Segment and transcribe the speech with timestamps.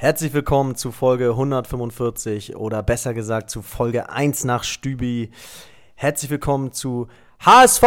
[0.00, 5.32] Herzlich willkommen zu Folge 145 oder besser gesagt zu Folge 1 nach Stübi.
[5.96, 7.08] Herzlich willkommen zu
[7.40, 7.82] HSV,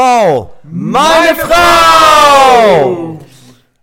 [0.62, 3.18] meine Frau!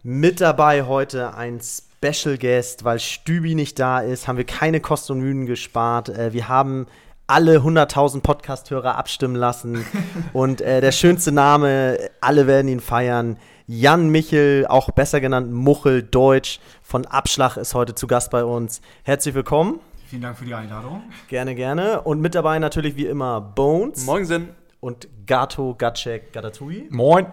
[0.02, 5.12] Mit dabei heute ein Special Guest, weil Stübi nicht da ist, haben wir keine Kosten
[5.12, 6.10] und Mühen gespart.
[6.10, 6.86] Äh, wir haben
[7.26, 9.86] alle 100.000 Podcast-Hörer abstimmen lassen
[10.34, 13.38] und äh, der schönste Name, alle werden ihn feiern.
[13.66, 16.58] Jan Michel, auch besser genannt Muchel Deutsch
[16.88, 18.80] von Abschlag, ist heute zu Gast bei uns.
[19.02, 19.78] Herzlich willkommen.
[20.06, 21.02] Vielen Dank für die Einladung.
[21.28, 22.00] Gerne, gerne.
[22.00, 24.06] Und mit dabei natürlich wie immer Bones.
[24.06, 24.48] Moin Sinn.
[24.80, 26.86] Und Gato Gatschek Gatatui.
[26.88, 27.26] Moin.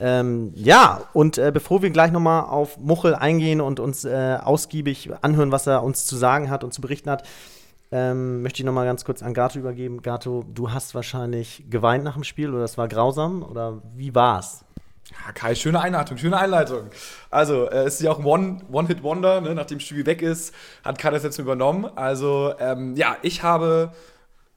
[0.00, 5.10] Ähm, ja, und äh, bevor wir gleich nochmal auf Muchel eingehen und uns äh, ausgiebig
[5.22, 7.22] anhören, was er uns zu sagen hat und zu berichten hat,
[7.92, 10.02] ähm, möchte ich nochmal ganz kurz an Gato übergeben.
[10.02, 14.64] Gato, du hast wahrscheinlich geweint nach dem Spiel oder es war grausam oder wie war's?
[15.24, 16.90] Ja, Kai, schöne Einleitung, schöne Einleitung.
[17.30, 19.54] Also, äh, ist ja auch ein One-Hit-Wonder, ne?
[19.54, 21.86] nachdem Stübi weg ist, hat Kai das jetzt übernommen.
[21.96, 23.92] Also, ähm, ja, ich habe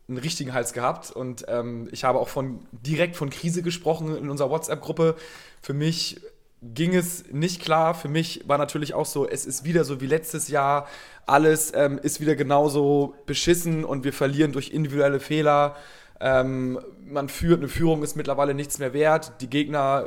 [0.08, 4.30] einen richtigen Hals gehabt und ähm, ich habe auch von direkt von Krise gesprochen in
[4.30, 5.16] unserer WhatsApp-Gruppe.
[5.62, 6.20] Für mich
[6.62, 7.94] ging es nicht klar.
[7.94, 10.88] Für mich war natürlich auch so, es ist wieder so wie letztes Jahr.
[11.26, 15.76] Alles ähm, ist wieder genauso beschissen und wir verlieren durch individuelle Fehler.
[16.20, 19.34] Ähm, man führt, eine Führung ist mittlerweile nichts mehr wert.
[19.42, 20.06] Die Gegner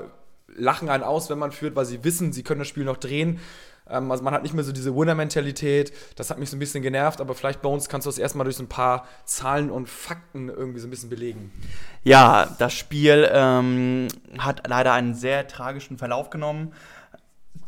[0.56, 3.40] lachen einen aus, wenn man führt, weil sie wissen, sie können das Spiel noch drehen.
[3.88, 5.92] Ähm, also man hat nicht mehr so diese Winner-Mentalität.
[6.16, 8.44] Das hat mich so ein bisschen genervt, aber vielleicht bei uns kannst du das erstmal
[8.44, 11.52] durch so ein paar Zahlen und Fakten irgendwie so ein bisschen belegen.
[12.04, 16.72] Ja, das Spiel ähm, hat leider einen sehr tragischen Verlauf genommen.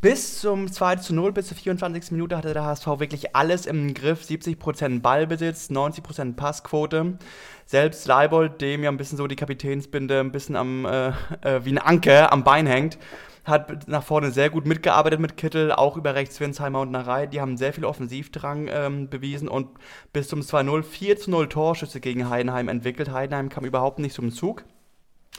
[0.04, 2.10] Bis zum 2 zu 0, bis zur 24.
[2.10, 4.22] Minute hatte der HSV wirklich alles im Griff.
[4.22, 7.16] 70% Ballbesitz, 90% Passquote.
[7.64, 11.08] Selbst Leibold, dem ja ein bisschen so die Kapitänsbinde ein bisschen am, äh,
[11.40, 12.98] äh, wie ein Anker am Bein hängt,
[13.46, 17.24] hat nach vorne sehr gut mitgearbeitet mit Kittel, auch über rechts Winsheimer und Narei.
[17.24, 19.68] Die haben sehr viel Offensivdrang ähm, bewiesen und
[20.12, 23.10] bis zum 2-0 4 zu 0 Torschüsse gegen Heidenheim entwickelt.
[23.10, 24.64] Heidenheim kam überhaupt nicht zum Zug.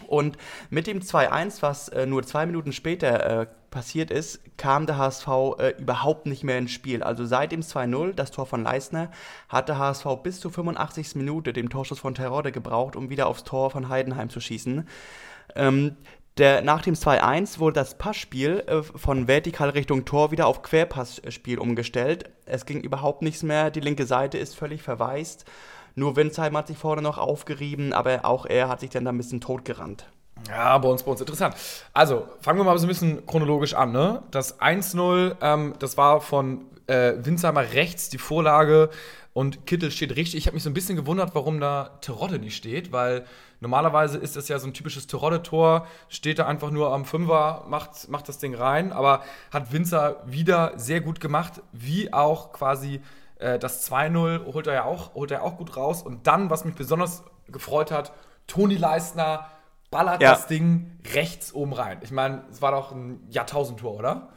[0.08, 0.38] Und
[0.70, 5.28] mit dem 2-1, was äh, nur zwei Minuten später äh, passiert ist, kam der HSV
[5.58, 7.02] äh, überhaupt nicht mehr ins Spiel.
[7.02, 9.10] Also seit dem 2-0, das Tor von Leistner,
[9.50, 11.16] hat der HSV bis zur 85.
[11.16, 14.88] Minute dem Torschuss von Terodde gebraucht, um wieder aufs Tor von Heidenheim zu schießen.
[15.56, 15.96] Ähm,
[16.38, 21.58] der, nach dem 2-1 wurde das Passspiel äh, von vertikal Richtung Tor wieder auf Querpassspiel
[21.58, 22.30] umgestellt.
[22.46, 25.46] Es ging überhaupt nichts mehr, die linke Seite ist völlig verwaist.
[25.96, 29.18] Nur Winzheim hat sich vorne noch aufgerieben, aber auch er hat sich dann da ein
[29.18, 30.06] bisschen totgerannt.
[30.50, 31.56] Ja, bei uns, bei uns interessant.
[31.94, 33.92] Also, fangen wir mal so ein bisschen chronologisch an.
[33.92, 34.22] Ne?
[34.32, 38.90] Das 1-0, ähm, das war von äh, Winsheimer rechts die Vorlage
[39.34, 40.36] und Kittel steht richtig.
[40.36, 43.26] Ich habe mich so ein bisschen gewundert, warum da Terodde nicht steht, weil
[43.60, 48.08] normalerweise ist das ja so ein typisches Terodde-Tor, steht da einfach nur am Fünfer, macht,
[48.10, 53.02] macht das Ding rein, aber hat Winzer wieder sehr gut gemacht, wie auch quasi
[53.46, 56.02] äh, das 2-0 holt er ja auch, holt er auch gut raus.
[56.02, 58.12] Und dann, was mich besonders gefreut hat,
[58.48, 59.48] Toni Leistner
[59.92, 60.32] ballert ja.
[60.32, 62.00] das Ding rechts oben rein.
[62.02, 64.30] Ich meine, es war doch ein Jahrtausendtor, oder?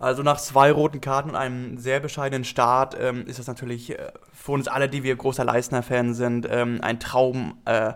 [0.00, 4.10] Also nach zwei roten Karten und einem sehr bescheidenen Start ähm, ist das natürlich äh,
[4.32, 7.58] für uns alle, die wir großer Leistner-Fan sind, ähm, ein Traum.
[7.66, 7.92] Äh,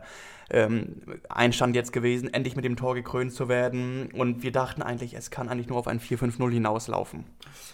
[0.55, 4.11] ähm, Einstand jetzt gewesen, endlich mit dem Tor gekrönt zu werden.
[4.13, 7.25] Und wir dachten eigentlich, es kann eigentlich nur auf ein 4-5-0 hinauslaufen.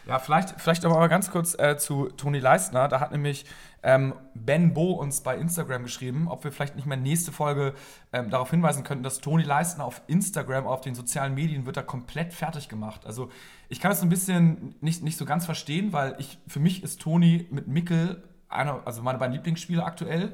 [0.06, 2.88] Ja, vielleicht, vielleicht aber ganz kurz äh, zu Toni Leistner.
[2.88, 3.44] Da hat nämlich
[3.82, 7.74] ähm, Ben Bo uns bei Instagram geschrieben, ob wir vielleicht nicht mehr nächste Folge
[8.12, 11.82] ähm, darauf hinweisen könnten, dass Toni Leistner auf Instagram, auf den sozialen Medien, wird da
[11.82, 13.04] komplett fertig gemacht.
[13.04, 13.30] Also
[13.68, 16.82] ich kann das so ein bisschen nicht, nicht so ganz verstehen, weil ich, für mich
[16.82, 20.32] ist Toni mit Mickel einer, also meine beiden Lieblingsspieler aktuell.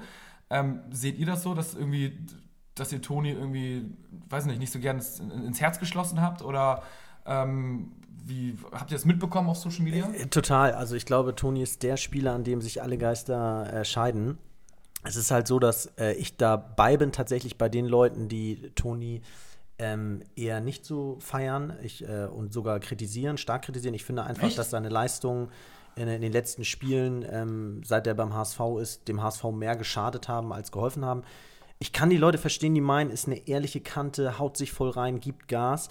[0.51, 2.19] Ähm, seht ihr das so, dass irgendwie,
[2.75, 3.85] dass ihr Toni irgendwie,
[4.29, 6.43] weiß nicht, nicht so gern ins Herz geschlossen habt?
[6.43, 6.83] Oder
[7.27, 7.93] ähm,
[8.25, 10.09] wie habt ihr das mitbekommen auf Social Media?
[10.13, 10.73] Äh, total.
[10.73, 14.39] Also ich glaube, Toni ist der Spieler, an dem sich alle Geister äh, scheiden.
[15.05, 19.23] Es ist halt so, dass äh, ich dabei bin, tatsächlich bei den Leuten, die Toni
[19.79, 23.95] ähm, eher nicht so feiern ich, äh, und sogar kritisieren, stark kritisieren.
[23.95, 24.59] Ich finde einfach, Echt?
[24.59, 25.49] dass seine Leistung
[25.97, 30.29] in, in den letzten Spielen, ähm, seit er beim HSV ist, dem HSV mehr geschadet
[30.29, 31.23] haben als geholfen haben.
[31.79, 35.21] Ich kann die Leute verstehen, die meinen, ist eine ehrliche Kante, haut sich voll rein,
[35.21, 35.89] gibt Gas.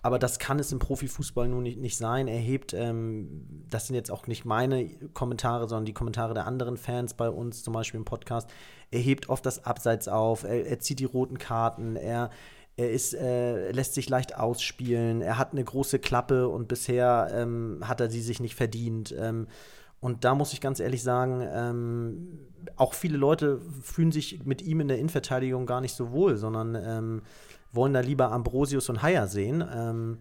[0.00, 2.28] Aber das kann es im Profifußball nun nicht, nicht sein.
[2.28, 6.76] Er hebt, ähm, das sind jetzt auch nicht meine Kommentare, sondern die Kommentare der anderen
[6.76, 8.48] Fans bei uns, zum Beispiel im Podcast.
[8.92, 12.30] Er hebt oft das Abseits auf, er, er zieht die roten Karten, er,
[12.78, 15.20] er ist, äh, lässt sich leicht ausspielen.
[15.20, 19.14] Er hat eine große Klappe und bisher ähm, hat er sie sich nicht verdient.
[19.18, 19.46] Ähm,
[20.00, 22.38] und da muss ich ganz ehrlich sagen, ähm,
[22.76, 26.74] auch viele Leute fühlen sich mit ihm in der Innenverteidigung gar nicht so wohl, sondern
[26.76, 27.22] ähm,
[27.72, 29.62] wollen da lieber Ambrosius und Haier sehen.
[29.74, 30.18] Ähm,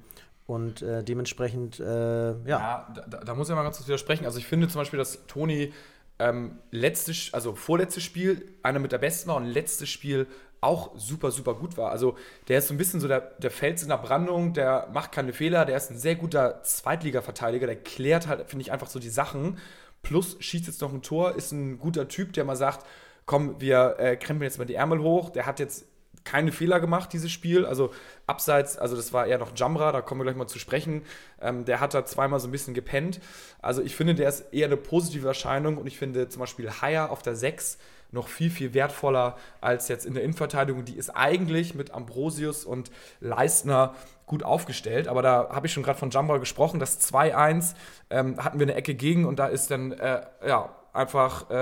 [0.48, 2.38] Und äh, dementsprechend, äh, ja.
[2.46, 4.26] Ja, da, da muss ich mal ganz kurz widersprechen.
[4.26, 5.74] Also ich finde zum Beispiel, dass Toni
[6.20, 10.28] ähm, letztes, also vorletztes Spiel einer mit der besten war und letztes Spiel
[10.62, 11.92] auch super, super gut war.
[11.92, 12.18] Also
[12.48, 15.34] der ist so ein bisschen so der, der Fels in der Brandung, der macht keine
[15.34, 19.10] Fehler, der ist ein sehr guter Zweitliga-Verteidiger, der klärt halt, finde ich, einfach so die
[19.10, 19.58] Sachen.
[20.02, 22.86] Plus schießt jetzt noch ein Tor, ist ein guter Typ, der mal sagt,
[23.26, 25.30] komm, wir äh, krempeln jetzt mal die Ärmel hoch.
[25.30, 25.86] Der hat jetzt
[26.28, 27.66] keine Fehler gemacht, dieses Spiel.
[27.66, 27.92] Also
[28.26, 31.04] abseits, also das war eher noch Jamra, da kommen wir gleich mal zu sprechen.
[31.42, 33.22] Ähm, der hat da zweimal so ein bisschen gepennt.
[33.62, 37.12] Also ich finde, der ist eher eine positive Erscheinung und ich finde zum Beispiel Haier
[37.12, 37.78] auf der 6
[38.12, 40.86] noch viel, viel wertvoller als jetzt in der Innenverteidigung.
[40.86, 43.96] Die ist eigentlich mit Ambrosius und Leistner
[44.26, 45.08] gut aufgestellt.
[45.08, 46.80] Aber da habe ich schon gerade von Jamra gesprochen.
[46.80, 47.74] Das 2-1
[48.10, 51.54] ähm, hatten wir eine Ecke gegen und da ist dann, äh, ja, einfach, äh,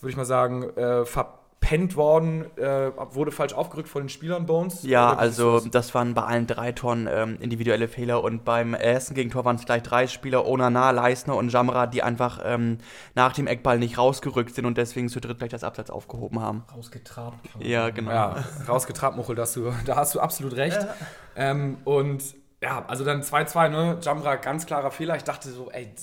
[0.00, 4.44] würde ich mal sagen, äh, ver gepennt worden, äh, wurde falsch aufgerückt von den Spielern
[4.44, 4.82] Bones.
[4.82, 9.46] Ja, also das waren bei allen drei Toren ähm, individuelle Fehler und beim ersten Gegentor
[9.46, 12.78] waren es gleich drei Spieler, Onana, Leisner und Jamra, die einfach ähm,
[13.14, 16.64] nach dem Eckball nicht rausgerückt sind und deswegen zu dritt gleich das Absatz aufgehoben haben.
[16.74, 17.38] Rausgetrabt.
[17.60, 18.10] Ja, genau.
[18.10, 20.76] Ja, rausgetrabt, Muchel, da hast du, da hast du absolut recht.
[20.76, 20.94] Ja.
[21.36, 22.22] Ähm, und
[22.62, 23.98] ja, also dann 2-2, ne?
[24.02, 25.16] Jamra, ganz klarer Fehler.
[25.16, 25.94] Ich dachte so, ey,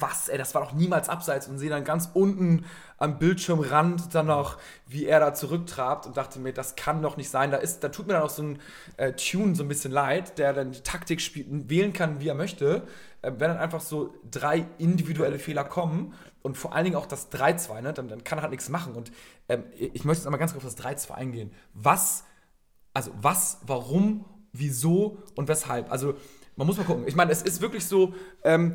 [0.00, 2.64] was, ey, das war doch niemals abseits und sehe dann ganz unten
[2.98, 7.30] am Bildschirmrand dann noch, wie er da zurücktrabt und dachte mir, das kann doch nicht
[7.30, 7.50] sein.
[7.50, 8.58] Da, ist, da tut mir dann auch so ein
[8.96, 12.34] äh, Tune so ein bisschen leid, der dann die Taktik spielen, wählen kann, wie er
[12.34, 12.82] möchte.
[13.22, 17.30] Äh, wenn dann einfach so drei individuelle Fehler kommen und vor allen Dingen auch das
[17.30, 18.94] 3-2, ne, dann, dann kann er halt nichts machen.
[18.94, 19.12] Und
[19.48, 21.52] ähm, ich möchte jetzt einmal ganz kurz auf das 3-2 eingehen.
[21.74, 22.24] Was,
[22.94, 25.90] also was, warum, wieso und weshalb?
[25.90, 26.14] Also
[26.56, 27.06] man muss mal gucken.
[27.06, 28.74] Ich meine, es ist wirklich so, ähm,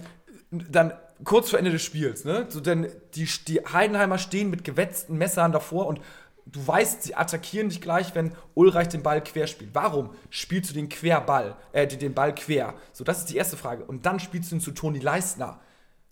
[0.69, 2.45] dann kurz vor Ende des Spiels, ne?
[2.49, 6.01] So, denn die, die Heidenheimer stehen mit gewetzten Messern davor und
[6.45, 9.73] du weißt, sie attackieren dich gleich, wenn Ulreich den Ball quer spielt.
[9.73, 12.73] Warum spielst du den Querball, äh, den Ball quer?
[12.91, 13.85] So, das ist die erste Frage.
[13.85, 15.59] Und dann spielst du ihn zu Toni Leistner.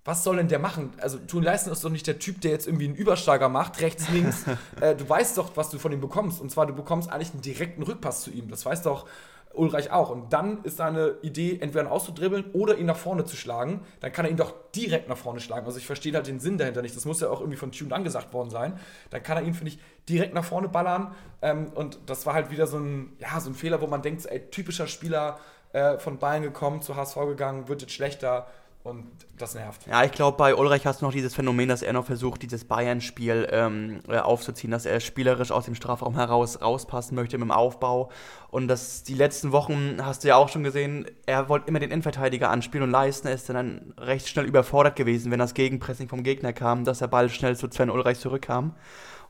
[0.03, 0.93] Was soll denn der machen?
[0.99, 4.09] Also, Toni Leistner ist doch nicht der Typ, der jetzt irgendwie einen Übersteiger macht, rechts,
[4.09, 4.45] links.
[4.81, 6.41] äh, du weißt doch, was du von ihm bekommst.
[6.41, 8.49] Und zwar, du bekommst eigentlich einen direkten Rückpass zu ihm.
[8.49, 9.07] Das weiß doch
[9.53, 10.09] Ulreich auch.
[10.09, 13.81] Und dann ist seine Idee, entweder ihn auszudribbeln oder ihn nach vorne zu schlagen.
[14.00, 15.65] Dann kann er ihn doch direkt nach vorne schlagen.
[15.65, 16.95] Also ich verstehe halt den Sinn dahinter nicht.
[16.95, 18.80] Das muss ja auch irgendwie von Tune angesagt worden sein.
[19.09, 21.15] Dann kann er ihn, finde ich, direkt nach vorne ballern.
[21.42, 24.25] Ähm, und das war halt wieder so ein, ja, so ein Fehler, wo man denkt,
[24.25, 25.39] ey, typischer Spieler
[25.74, 28.48] äh, von Bayern gekommen, zu HSV gegangen, wird jetzt schlechter.
[28.83, 29.07] Und
[29.41, 29.85] das nervt.
[29.88, 32.65] Ja, ich glaube, bei Ulreich hast du noch dieses Phänomen, dass er noch versucht, dieses
[32.65, 37.51] Bayern-Spiel ähm, äh, aufzuziehen, dass er spielerisch aus dem Strafraum heraus rauspassen möchte mit dem
[37.51, 38.09] Aufbau.
[38.49, 41.91] Und das die letzten Wochen hast du ja auch schon gesehen, er wollte immer den
[41.91, 46.53] Innenverteidiger anspielen und leisten ist dann recht schnell überfordert gewesen, wenn das Gegenpressing vom Gegner
[46.53, 48.75] kam, dass der Ball schnell zu Sven Ulreich zurückkam.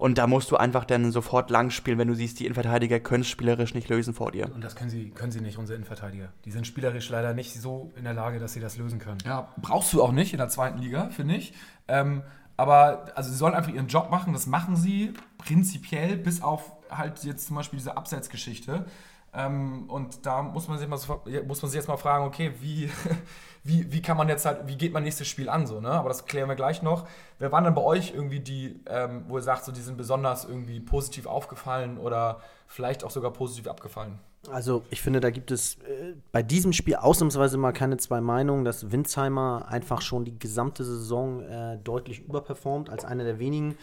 [0.01, 3.21] Und da musst du einfach dann sofort lang spielen, wenn du siehst, die Innenverteidiger können
[3.21, 4.49] es spielerisch nicht lösen vor dir.
[4.51, 6.29] Und das können sie, können sie nicht, unsere Innenverteidiger.
[6.43, 9.19] Die sind spielerisch leider nicht so in der Lage, dass sie das lösen können.
[9.23, 11.53] Ja, brauchst du auch nicht in der zweiten Liga, finde ich.
[11.87, 12.23] Ähm,
[12.57, 17.23] aber also sie sollen einfach ihren Job machen, das machen sie prinzipiell, bis auf halt
[17.23, 18.85] jetzt zum Beispiel diese Abseitsgeschichte.
[19.33, 20.99] Ähm, und da muss man sich mal
[21.47, 22.91] muss man sich jetzt mal fragen, okay, wie,
[23.63, 25.89] wie, wie kann man jetzt halt, wie geht man nächstes Spiel an so, ne?
[25.91, 27.07] Aber das klären wir gleich noch.
[27.39, 30.43] Wer waren denn bei euch irgendwie die, ähm, wo ihr sagt, so die sind besonders
[30.45, 34.19] irgendwie positiv aufgefallen oder vielleicht auch sogar positiv abgefallen?
[34.49, 38.65] Also ich finde, da gibt es äh, bei diesem Spiel ausnahmsweise mal keine zwei Meinungen,
[38.65, 43.77] dass Winsheimer einfach schon die gesamte Saison äh, deutlich überperformt als einer der wenigen.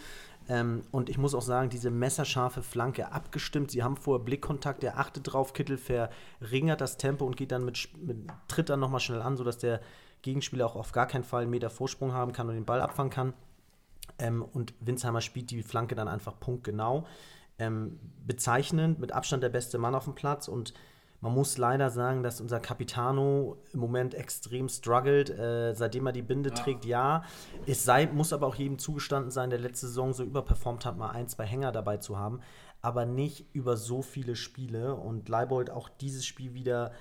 [0.49, 3.71] Ähm, und ich muss auch sagen, diese messerscharfe Flanke abgestimmt.
[3.71, 7.87] Sie haben vorher Blickkontakt, der achtet drauf, Kittel verringert das Tempo und geht dann mit,
[8.05, 8.17] mit
[8.49, 9.79] tritt dann nochmal schnell an, sodass der
[10.23, 13.11] Gegenspieler auch auf gar keinen Fall einen Meter Vorsprung haben kann und den Ball abfangen
[13.11, 13.33] kann.
[14.17, 17.05] Ähm, und Winsheimer spielt die Flanke dann einfach punktgenau.
[17.59, 20.73] Ähm, bezeichnend, mit Abstand der beste Mann auf dem Platz und
[21.21, 26.21] man muss leider sagen, dass unser Capitano im Moment extrem struggelt, äh, seitdem er die
[26.21, 26.55] Binde ja.
[26.55, 27.23] trägt, ja.
[27.67, 31.09] Es sei, muss aber auch jedem zugestanden sein, der letzte Saison so überperformt hat, mal
[31.09, 32.39] ein, zwei Hänger dabei zu haben,
[32.81, 34.95] aber nicht über so viele Spiele.
[34.95, 36.93] Und Leibold auch dieses Spiel wieder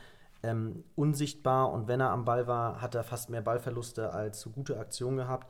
[0.43, 4.51] ähm, unsichtbar und wenn er am Ball war, hat er fast mehr Ballverluste als so
[4.51, 5.49] gute Aktionen gehabt.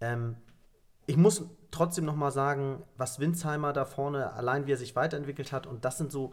[0.00, 0.36] Ähm,
[1.08, 5.52] ich muss trotzdem noch mal sagen, was Winsheimer da vorne, allein wie er sich weiterentwickelt
[5.52, 6.32] hat, und das sind so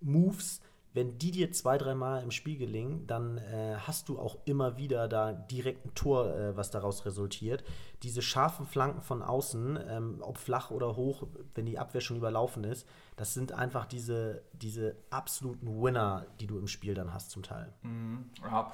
[0.00, 0.60] Moves,
[0.94, 5.08] wenn die dir zwei, dreimal im Spiel gelingen, dann äh, hast du auch immer wieder
[5.08, 7.62] da direkt ein Tor, äh, was daraus resultiert.
[8.02, 12.64] Diese scharfen Flanken von außen, ähm, ob flach oder hoch, wenn die Abwehr schon überlaufen
[12.64, 17.42] ist, das sind einfach diese, diese absoluten Winner, die du im Spiel dann hast zum
[17.42, 17.72] Teil.
[17.82, 18.72] Mhm, ja.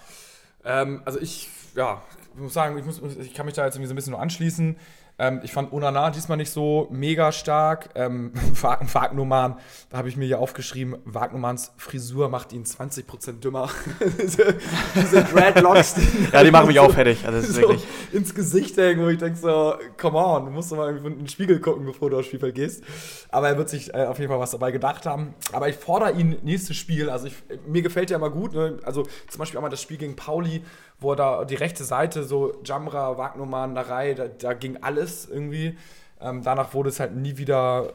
[0.65, 2.03] Ähm, also ich, ja,
[2.35, 4.21] ich muss sagen, ich, muss, ich kann mich da jetzt irgendwie so ein bisschen nur
[4.21, 4.77] anschließen.
[5.23, 7.91] Ähm, ich fand Onana diesmal nicht so mega stark.
[7.95, 9.57] Ähm, Wagnumann,
[9.89, 13.71] da habe ich mir hier aufgeschrieben, Wagnumanns Frisur macht ihn 20% dümmer.
[14.21, 14.57] diese,
[14.97, 15.95] diese Dreadlocks.
[16.33, 17.25] Ja, die machen mich auch fertig.
[17.27, 17.85] Also das ist so wirklich.
[18.13, 21.19] ins Gesicht hängen, wo ich denke so, come on, du musst doch mal irgendwie in
[21.19, 22.83] den Spiegel gucken, bevor du aufs Spielfeld gehst.
[23.31, 25.35] Aber er wird sich äh, auf jeden Fall was dabei gedacht haben.
[25.53, 27.11] Aber ich fordere ihn nächstes Spiel.
[27.11, 27.35] Also ich,
[27.67, 28.55] mir gefällt der immer gut.
[28.55, 28.79] Ne?
[28.85, 30.63] Also zum Beispiel auch mal das Spiel gegen Pauli,
[30.99, 35.77] wo er da die rechte Seite, so Jamra, Wagnumann, Narei, da, da ging alles irgendwie.
[36.21, 37.93] Ähm, danach wurde es halt nie wieder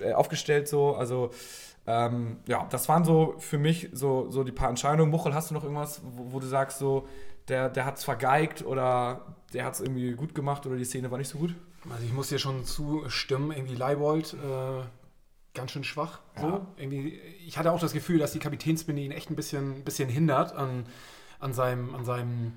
[0.00, 0.94] äh, aufgestellt so.
[0.94, 1.30] Also
[1.86, 5.10] ähm, ja, das waren so für mich so, so die paar Entscheidungen.
[5.10, 7.08] Muchel, hast du noch irgendwas, wo, wo du sagst, so,
[7.48, 9.22] der, der hat es vergeigt oder
[9.54, 11.54] der hat es irgendwie gut gemacht oder die Szene war nicht so gut?
[11.90, 14.82] Also ich muss dir schon zustimmen, irgendwie Leibold äh,
[15.54, 16.20] ganz schön schwach.
[16.36, 16.46] So.
[16.46, 16.66] Ja.
[16.76, 20.54] Irgendwie, ich hatte auch das Gefühl, dass die Kapitänsbinde ihn echt ein bisschen, bisschen hindert
[20.54, 20.84] an,
[21.40, 22.52] an, seinem, an, seinem,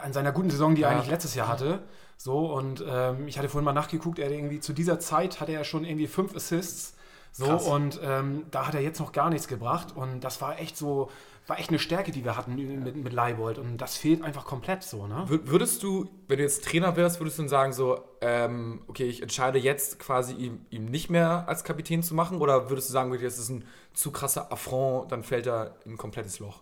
[0.00, 0.96] an seiner guten Saison, die er Ja.
[0.96, 1.82] eigentlich letztes Jahr hatte.
[2.22, 5.64] So, und ähm, ich hatte vorhin mal nachgeguckt, er irgendwie zu dieser Zeit hatte er
[5.64, 6.94] schon irgendwie fünf Assists.
[7.32, 7.64] So, Krass.
[7.66, 9.96] und ähm, da hat er jetzt noch gar nichts gebracht.
[9.96, 11.10] Und das war echt so,
[11.46, 13.56] war echt eine Stärke, die wir hatten mit, mit Leibold.
[13.56, 15.24] Und das fehlt einfach komplett so, ne?
[15.30, 19.04] Wür- Würdest du, wenn du jetzt Trainer wärst, würdest du dann sagen so, ähm, okay,
[19.04, 22.92] ich entscheide jetzt quasi ihm, ihm nicht mehr als Kapitän zu machen oder würdest du
[22.92, 26.60] sagen, das ist ein zu krasser Affront, dann fällt er in ein komplettes Loch?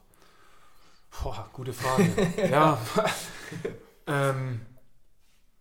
[1.21, 2.07] Boah, gute Frage.
[2.49, 2.79] ja.
[4.07, 4.61] ähm,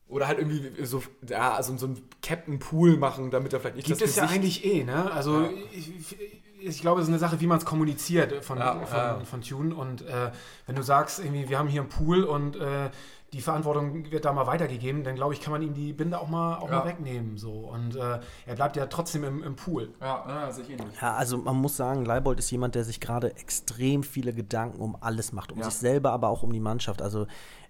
[0.10, 3.88] Oder halt irgendwie so, ja, also so ein Captain Pool machen, damit er vielleicht nicht
[3.88, 5.12] gibt das es ja eigentlich eh, ne?
[5.12, 5.50] Also Ja.
[5.74, 6.18] ich, ich,
[6.60, 9.20] ich glaube, es ist eine Sache, wie man es kommuniziert von, Ja, von, ja.
[9.26, 9.76] von Tune.
[9.76, 10.32] Und äh,
[10.66, 12.90] wenn du sagst, irgendwie, wir haben hier einen Pool und äh,
[13.34, 16.30] die Verantwortung wird da mal weitergegeben, dann glaube ich, kann man ihm die Binde auch
[16.30, 16.80] mal, auch Ja.
[16.80, 17.38] mal wegnehmen.
[17.38, 17.52] So.
[17.52, 19.94] Und äh, er bleibt ja trotzdem im, im Pool.
[20.00, 20.96] Ja, ja sehe ich ähnlich.
[21.02, 24.96] Ja, also man muss sagen, Leibold ist jemand, der sich gerade extrem viele Gedanken um
[25.02, 25.66] alles macht, um Ja.
[25.66, 27.02] sich selber, aber auch um die Mannschaft.
[27.02, 27.28] Also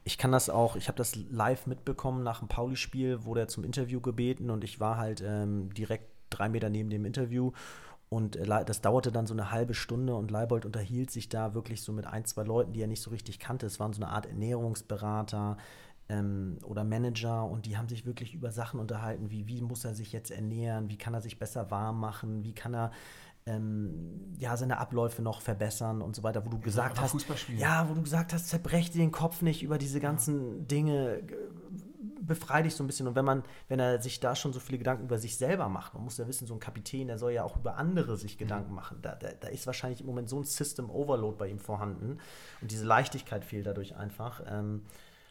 [0.08, 3.66] ich kann das auch, ich habe das live mitbekommen nach dem Pauli-Spiel, wurde er zum
[3.66, 7.52] Interview gebeten und ich war halt ähm, direkt drei Meter neben dem Interview
[8.08, 11.82] und äh, das dauerte dann so eine halbe Stunde und Leibold unterhielt sich da wirklich
[11.82, 13.66] so mit ein, zwei Leuten, die er nicht so richtig kannte.
[13.66, 15.58] Es waren so eine Art Ernährungsberater,
[16.10, 19.96] ähm, oder Manager und die haben sich wirklich über Sachen unterhalten, wie wie muss er
[19.96, 22.92] sich jetzt ernähren, wie kann er sich besser warm machen, wie kann er
[23.48, 27.14] ähm, ja, seine Abläufe noch verbessern und so weiter, wo du gesagt hast,
[27.60, 31.36] ja, wo du gesagt hast, zerbrech dir den Kopf nicht über diese ganzen Dinge, g-
[32.22, 33.08] befrei dich so ein bisschen.
[33.08, 35.94] Und wenn man, wenn er sich da schon so viele Gedanken über sich selber macht,
[35.94, 38.74] man muss ja wissen, so ein Kapitän, der soll ja auch über andere sich Gedanken
[38.76, 39.00] machen.
[39.02, 42.18] Da, da, da ist wahrscheinlich im Moment so ein System Overload bei ihm vorhanden
[42.62, 44.42] und diese Leichtigkeit fehlt dadurch einfach.
[44.46, 44.84] Ähm,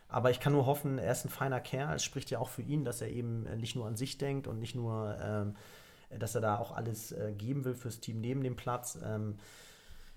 [0.09, 1.97] aber ich kann nur hoffen, er ist ein feiner Kerl.
[1.97, 4.47] Es spricht ja auch für ihn, dass er eben äh, nicht nur an sich denkt
[4.47, 5.55] und nicht nur, ähm,
[6.19, 8.99] dass er da auch alles äh, geben will fürs Team neben dem Platz.
[9.05, 9.37] Ähm,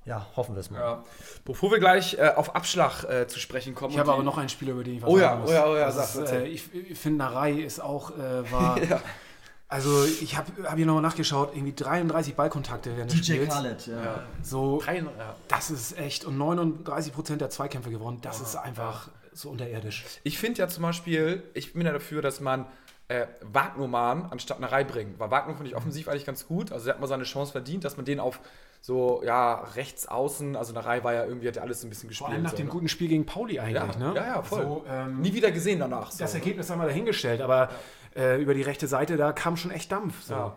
[0.06, 0.80] ja, hoffen wir es mal.
[0.80, 1.04] Ja.
[1.46, 3.94] Bevor wir gleich äh, auf Abschlag äh, zu sprechen kommen.
[3.94, 5.50] Ich habe aber noch einen Spieler, über den ich was Oh ja, sagen muss.
[5.52, 8.52] oh ja, oh ja, Das sag, ist, äh, ich ich finde, Narei ist auch, äh,
[8.52, 9.02] war, Ja.
[9.68, 13.54] also ich habe hab hier nochmal nachgeschaut, irgendwie 33 Ballkontakte während des Spiels.
[13.88, 14.24] ja.
[14.42, 15.36] So, Drei, ja.
[15.48, 20.06] das ist echt, und 39 Prozent der Zweikämpfe gewonnen, das ist einfach so unterirdisch.
[20.24, 22.66] Ich finde ja zum Beispiel, ich bin ja dafür, dass man
[23.10, 25.20] äh, Wagnermann anstatt eine Reihe bringt.
[25.20, 26.72] Weil Wagner finde ich offensiv eigentlich ganz gut.
[26.72, 28.40] Also er hat mal seine Chance verdient, dass man den auf
[28.82, 32.08] so, ja, rechts außen, also eine Reihe war ja irgendwie, hat ja alles ein bisschen
[32.08, 32.28] gespielt.
[32.28, 32.72] Vor allem nach so, dem ne?
[32.72, 34.14] guten Spiel gegen Pauli ja, eigentlich, ne?
[34.16, 34.62] ja, ja, voll.
[34.62, 36.12] So, ähm, Nie wieder gesehen danach.
[36.12, 36.40] So, das ne?
[36.40, 37.70] Ergebnis haben wir dahingestellt, aber
[38.16, 40.24] äh, über die rechte Seite, da kam schon echt Dampf.
[40.24, 40.34] So.
[40.34, 40.56] Ja.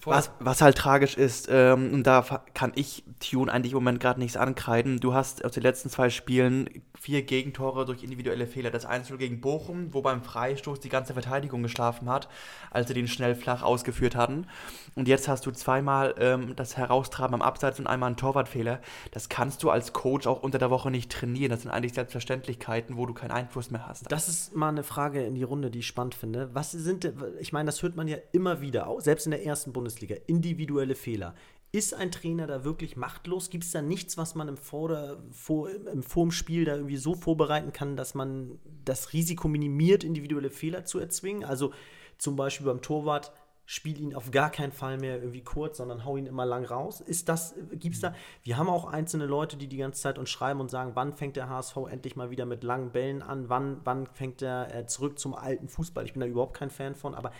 [0.00, 0.14] Voll.
[0.14, 4.18] Was, was halt tragisch ist, ähm, und da kann ich Tune eigentlich im Moment gerade
[4.18, 4.98] nichts ankreiden.
[4.98, 8.70] Du hast aus den letzten zwei Spielen vier Gegentore durch individuelle Fehler.
[8.70, 12.28] Das 1 gegen Bochum, wo beim Freistoß die ganze Verteidigung geschlafen hat,
[12.70, 14.46] als sie den schnell flach ausgeführt hatten.
[14.94, 18.80] Und jetzt hast du zweimal ähm, das Heraustraben am Abseits und einmal einen Torwartfehler.
[19.12, 21.50] Das kannst du als Coach auch unter der Woche nicht trainieren.
[21.50, 24.10] Das sind eigentlich Selbstverständlichkeiten, wo du keinen Einfluss mehr hast.
[24.12, 26.50] Das ist mal eine Frage in die Runde, die ich spannend finde.
[26.54, 29.72] Was sind, ich meine, das hört man ja immer wieder, auch selbst in der ersten
[29.72, 29.89] Bundesliga,
[30.26, 31.34] individuelle Fehler.
[31.72, 33.48] Ist ein Trainer da wirklich machtlos?
[33.48, 37.14] Gibt es da nichts, was man im, Vorder-, vor, im vorm Spiel da irgendwie so
[37.14, 41.44] vorbereiten kann, dass man das Risiko minimiert, individuelle Fehler zu erzwingen?
[41.44, 41.72] Also
[42.18, 43.32] zum Beispiel beim Torwart,
[43.70, 47.00] spiel ihn auf gar keinen Fall mehr irgendwie kurz, sondern hau ihn immer lang raus.
[47.00, 48.16] Ist das, gibt's da?
[48.42, 51.36] Wir haben auch einzelne Leute, die die ganze Zeit uns schreiben und sagen, wann fängt
[51.36, 53.48] der HSV endlich mal wieder mit langen Bällen an?
[53.48, 56.04] Wann, wann fängt er äh, zurück zum alten Fußball?
[56.04, 57.30] Ich bin da überhaupt kein Fan von, aber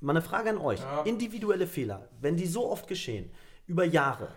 [0.00, 0.80] mal eine Frage an euch.
[0.80, 1.02] Ja.
[1.02, 3.30] Individuelle Fehler, wenn die so oft geschehen,
[3.66, 4.28] über Jahre,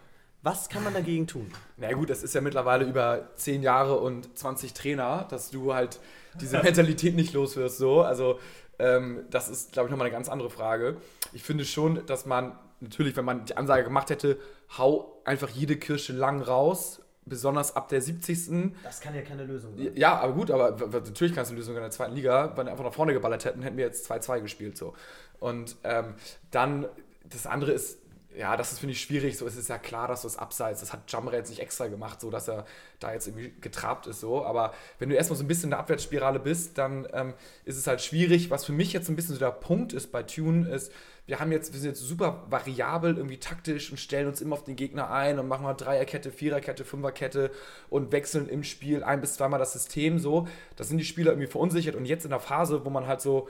[0.44, 1.50] was kann man dagegen tun?
[1.78, 6.00] Na gut, das ist ja mittlerweile über 10 Jahre und 20 Trainer, dass du halt
[6.40, 7.78] diese Mentalität nicht los wirst.
[7.78, 8.02] So.
[8.02, 8.40] Also,
[8.78, 10.98] ähm, das ist, glaube ich, nochmal eine ganz andere Frage.
[11.32, 14.38] Ich finde schon, dass man natürlich, wenn man die Ansage gemacht hätte,
[14.78, 18.74] hau einfach jede Kirsche lang raus besonders ab der 70.
[18.84, 19.92] Das kann ja keine Lösung sein.
[19.96, 22.56] Ja, aber gut, aber natürlich kannst du eine Lösung in der zweiten Liga.
[22.56, 24.78] Wenn wir einfach nach vorne geballert hätten, hätten wir jetzt 2-2 gespielt.
[24.78, 24.94] So.
[25.40, 26.16] Und ähm,
[26.52, 26.88] dann,
[27.30, 27.98] das andere ist,
[28.36, 29.38] ja, das ist, finde ich, schwierig.
[29.38, 31.88] So, es ist ja klar, dass du es abseits, das hat Jamre jetzt nicht extra
[31.88, 32.66] gemacht, so dass er
[33.00, 34.20] da jetzt irgendwie getrabt ist.
[34.20, 34.44] So.
[34.46, 37.34] Aber wenn du erstmal so ein bisschen in der Abwärtsspirale bist, dann ähm,
[37.66, 38.50] ist es halt schwierig.
[38.50, 40.92] Was für mich jetzt ein bisschen so der Punkt ist bei Tune, ist,
[41.26, 44.66] wir haben jetzt, wir sind jetzt super variabel irgendwie taktisch und stellen uns immer auf
[44.66, 47.52] den Gegner ein und machen mal Dreierkette, Viererkette, Fünferkette
[47.90, 50.48] und wechseln im Spiel ein bis zweimal das System so.
[50.76, 53.48] Da sind die Spieler irgendwie verunsichert und jetzt in der Phase, wo man halt so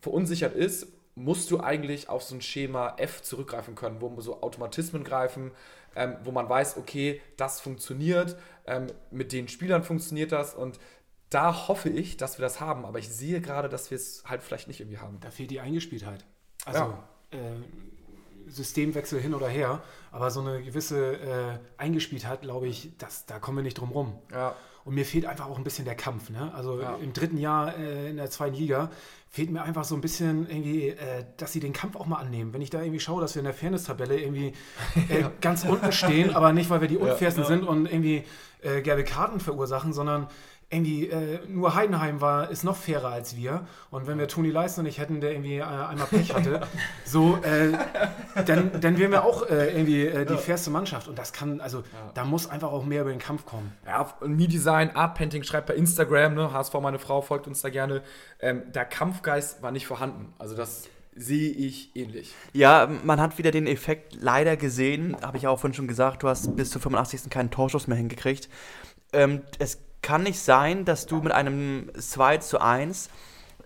[0.00, 5.02] verunsichert ist, musst du eigentlich auf so ein Schema F zurückgreifen können, wo so Automatismen
[5.02, 5.52] greifen,
[5.96, 10.78] ähm, wo man weiß, okay, das funktioniert, ähm, mit den Spielern funktioniert das und
[11.30, 14.42] da hoffe ich, dass wir das haben, aber ich sehe gerade, dass wir es halt
[14.42, 15.18] vielleicht nicht irgendwie haben.
[15.20, 16.24] Da fehlt die Eingespieltheit.
[16.64, 17.08] Also Ja.
[17.34, 23.38] Äh, Systemwechsel hin oder her, aber so eine gewisse äh, Eingespieltheit, glaube ich, das, da
[23.38, 24.14] kommen wir nicht drum rum.
[24.32, 24.54] Ja.
[24.84, 26.28] Und mir fehlt einfach auch ein bisschen der Kampf.
[26.28, 26.52] Ne?
[26.54, 26.96] Also Ja.
[27.02, 28.90] im dritten Jahr äh, in der zweiten Liga
[29.30, 32.52] fehlt mir einfach so ein bisschen irgendwie, äh, dass sie den Kampf auch mal annehmen.
[32.52, 34.52] Wenn ich da irgendwie schaue, dass wir in der Fairness-Tabelle irgendwie
[35.08, 38.24] äh, ganz unten stehen, aber nicht, weil wir die unfairsten sind und irgendwie
[38.62, 40.28] äh, gelbe Karten verursachen, sondern
[40.74, 43.66] irgendwie äh, nur Heidenheim war, ist noch fairer als wir.
[43.90, 46.60] Und wenn wir Toni Leisner nicht hätten, der irgendwie äh, einmal Pech hatte,
[47.04, 47.72] so, äh,
[48.44, 51.08] dann, dann wären wir auch äh, irgendwie äh, die fairste Mannschaft.
[51.08, 53.72] Und das kann, also da muss einfach auch mehr über den Kampf kommen.
[53.86, 58.02] Ja, Me-Design, Art Painting schreibt bei Instagram, ne, HSV, meine Frau, folgt uns da gerne.
[58.40, 60.34] Ähm, der Kampfgeist war nicht vorhanden.
[60.38, 62.34] Also das sehe ich ähnlich.
[62.52, 66.28] Ja, man hat wieder den Effekt leider gesehen, habe ich auch vorhin schon gesagt, du
[66.28, 67.30] hast bis zur 85.
[67.30, 68.48] keinen Torschuss mehr hingekriegt.
[69.12, 73.08] Ähm, es kann nicht sein, dass du mit einem 2 zu 1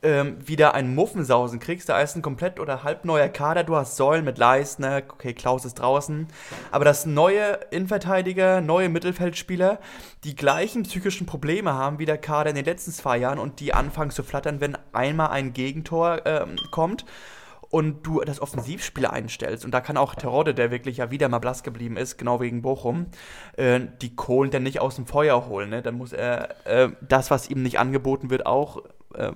[0.04, 1.88] ähm, wieder einen Muffensausen kriegst.
[1.88, 3.64] Da ist ein komplett oder halb neuer Kader.
[3.64, 6.28] Du hast Säulen mit Leistner, okay, Klaus ist draußen.
[6.70, 9.80] Aber das neue Innenverteidiger, neue Mittelfeldspieler,
[10.22, 13.74] die gleichen psychischen Probleme haben wie der Kader in den letzten zwei Jahren und die
[13.74, 17.04] anfangen zu flattern, wenn einmal ein Gegentor ähm, kommt
[17.70, 21.38] und du das Offensivspiel einstellst, und da kann auch Terodde, der wirklich ja wieder mal
[21.38, 23.06] blass geblieben ist, genau wegen Bochum,
[23.56, 25.70] äh, die Kohlen dann nicht aus dem Feuer holen.
[25.70, 25.82] Ne?
[25.82, 28.82] Dann muss er äh, das, was ihm nicht angeboten wird, auch.
[29.14, 29.32] Äh,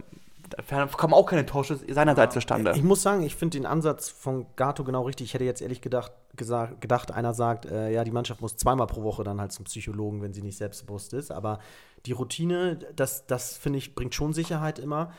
[0.69, 2.73] da kommen auch keine Torschüsse seinerseits zustande.
[2.77, 5.29] Ich muss sagen, ich finde den Ansatz von Gato genau richtig.
[5.29, 8.87] Ich hätte jetzt ehrlich gedacht, gesagt, gedacht einer sagt, äh, ja, die Mannschaft muss zweimal
[8.87, 11.31] pro Woche dann halt zum Psychologen, wenn sie nicht selbstbewusst ist.
[11.31, 11.59] Aber
[12.05, 15.13] die Routine, das, das finde ich, bringt schon Sicherheit immer.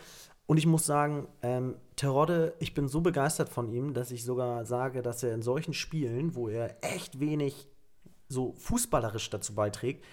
[0.46, 4.66] Und ich muss sagen, ähm, Terodde, ich bin so begeistert von ihm, dass ich sogar
[4.66, 7.68] sage, dass er in solchen Spielen, wo er echt wenig
[8.28, 10.04] so fußballerisch dazu beiträgt,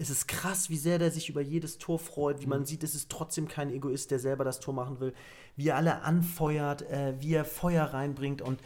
[0.00, 2.94] es ist krass, wie sehr der sich über jedes Tor freut, wie man sieht, es
[2.94, 5.12] ist trotzdem kein Egoist, der selber das Tor machen will,
[5.56, 8.60] wie er alle anfeuert, äh, wie er Feuer reinbringt und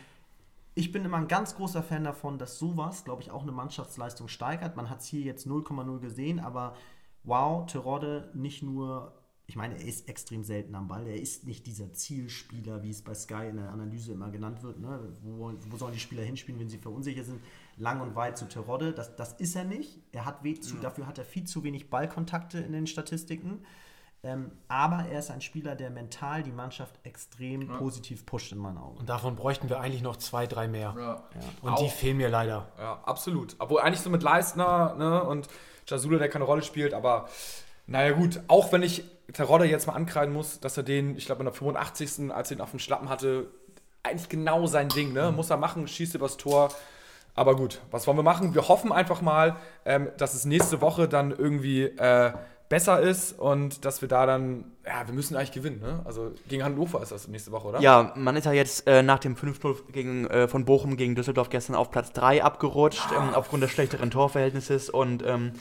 [0.74, 4.28] ich bin immer ein ganz großer Fan davon, dass sowas, glaube ich, auch eine Mannschaftsleistung
[4.28, 4.76] steigert.
[4.76, 6.74] Man hat es hier jetzt 0,0 gesehen, aber
[7.24, 9.12] wow, Terodde nicht nur,
[9.46, 11.06] ich meine, er ist extrem selten am Ball.
[11.06, 14.78] Er ist nicht dieser Zielspieler, wie es bei Sky in der Analyse immer genannt wird.
[14.78, 15.00] Ne?
[15.22, 17.40] Wo, wo sollen die Spieler hinspielen, wenn sie verunsichert sind?
[17.76, 18.92] Lang und weit zu Terodde.
[18.92, 20.00] Das, das ist er nicht.
[20.12, 23.64] Er hat weh zu, Dafür hat er viel zu wenig Ballkontakte in den Statistiken.
[24.24, 28.78] Ähm, aber er ist ein Spieler, der mental die Mannschaft extrem positiv pusht in meinen
[28.78, 28.98] Augen.
[28.98, 30.94] Und davon bräuchten wir eigentlich noch zwei, drei mehr.
[30.96, 31.24] Ja.
[31.60, 31.92] Und die Auch.
[31.92, 32.68] fehlen mir leider.
[32.78, 33.56] Ja, absolut.
[33.58, 35.48] Obwohl eigentlich so mit Leistner ne, und
[35.88, 37.28] Jasula, der keine Rolle spielt, aber
[37.88, 41.40] naja gut, auch wenn ich Terodde jetzt mal ankreiden muss, dass er den, ich glaube
[41.40, 42.32] in der 85.
[42.32, 43.48] als er ihn auf dem Schlappen hatte,
[44.02, 45.32] eigentlich genau sein Ding, ne?
[45.32, 46.70] Muss er machen, schießt übers Tor.
[47.34, 48.54] Aber gut, was wollen wir machen?
[48.54, 52.32] Wir hoffen einfach mal, ähm, dass es nächste Woche dann irgendwie äh,
[52.68, 56.00] besser ist und dass wir da dann, ja, wir müssen eigentlich gewinnen, ne?
[56.04, 57.80] Also gegen Hannover ist das nächste Woche, oder?
[57.80, 61.48] Ja, man ist ja jetzt äh, nach dem 5-0 gegen, äh, von Bochum gegen Düsseldorf
[61.48, 64.90] gestern auf Platz 3 abgerutscht, ähm, aufgrund des schlechteren Torverhältnisses.
[64.90, 65.52] Und ähm,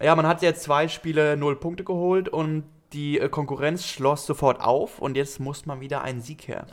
[0.00, 4.60] ja, man hat jetzt zwei Spiele 0 Punkte geholt und die äh, Konkurrenz schloss sofort
[4.60, 6.66] auf und jetzt muss man wieder einen Sieg her.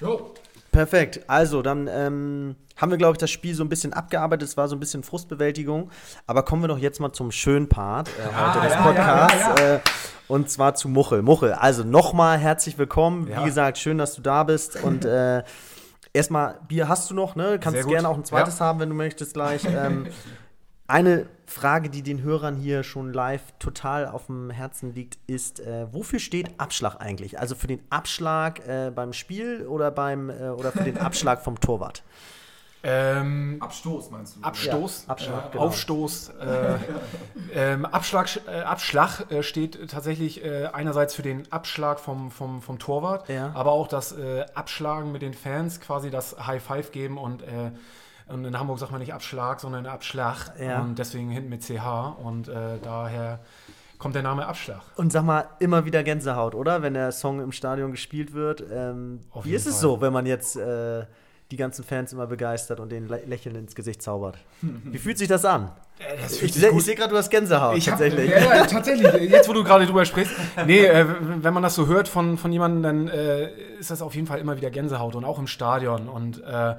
[0.00, 0.32] Jo.
[0.72, 1.20] Perfekt.
[1.26, 4.48] Also, dann ähm, haben wir, glaube ich, das Spiel so ein bisschen abgearbeitet.
[4.48, 5.90] Es war so ein bisschen Frustbewältigung.
[6.26, 9.60] Aber kommen wir doch jetzt mal zum schönen Part äh, heute des ja, Podcasts.
[9.60, 9.80] ja, ja, Äh,
[10.28, 11.20] und zwar zu Muchel.
[11.20, 13.28] Muchel, also nochmal herzlich willkommen.
[13.28, 13.42] Ja.
[13.42, 14.82] Wie gesagt, schön, dass du da bist.
[14.82, 15.42] Und äh,
[16.14, 17.58] erstmal, Bier hast du noch, ne?
[17.60, 19.64] Kannst gerne auch ein zweites haben, wenn du möchtest gleich.
[19.66, 20.06] Ähm,
[20.92, 25.86] eine Frage, die den Hörern hier schon live total auf dem Herzen liegt, ist, äh,
[25.92, 27.40] wofür steht Abschlag eigentlich?
[27.40, 31.58] Also für den Abschlag äh, beim Spiel oder, beim, äh, oder für den Abschlag vom
[31.58, 32.02] Torwart?
[32.84, 34.42] Ähm, Abstoß meinst du?
[34.42, 35.64] Abstoß, Ja, Abschlag, äh, genau.
[35.66, 36.74] Aufstoß, äh,
[37.54, 42.80] ähm, Abschlag, äh, Abschlag äh, steht tatsächlich äh, einerseits für den Abschlag vom, vom, vom
[42.80, 43.52] Torwart, Ja.
[43.54, 47.70] aber auch das äh, Abschlagen mit den Fans, quasi das High Five geben und äh,
[48.26, 50.52] Und in Hamburg sagt man nicht Abschlag, sondern Abschlag.
[50.60, 50.80] Ja.
[50.80, 52.16] Und deswegen hinten mit CH.
[52.22, 53.40] Und äh, daher
[53.98, 54.80] kommt der Name Abschlag.
[54.96, 56.82] Und sag mal, immer wieder Gänsehaut, oder?
[56.82, 58.62] Wenn der Song im Stadion gespielt wird.
[58.72, 59.80] Ähm, wie ist es Fall.
[59.82, 61.04] so, wenn man jetzt äh,
[61.50, 64.38] die ganzen Fans immer begeistert und den Lä- Lächeln ins Gesicht zaubert?
[64.62, 65.70] Wie fühlt sich das an?
[66.22, 67.76] das Ich, ich sehe gerade, du hast Gänsehaut.
[67.76, 68.30] Ich hab, tatsächlich.
[68.30, 69.30] ja, ja, tatsächlich.
[69.30, 70.32] Jetzt, wo du gerade drüber sprichst.
[70.66, 71.06] Nee, äh,
[71.42, 74.40] wenn man das so hört von, von jemandem, dann äh, ist das auf jeden Fall
[74.40, 76.08] immer wieder Gänsehaut und auch im Stadion.
[76.08, 76.74] Und äh,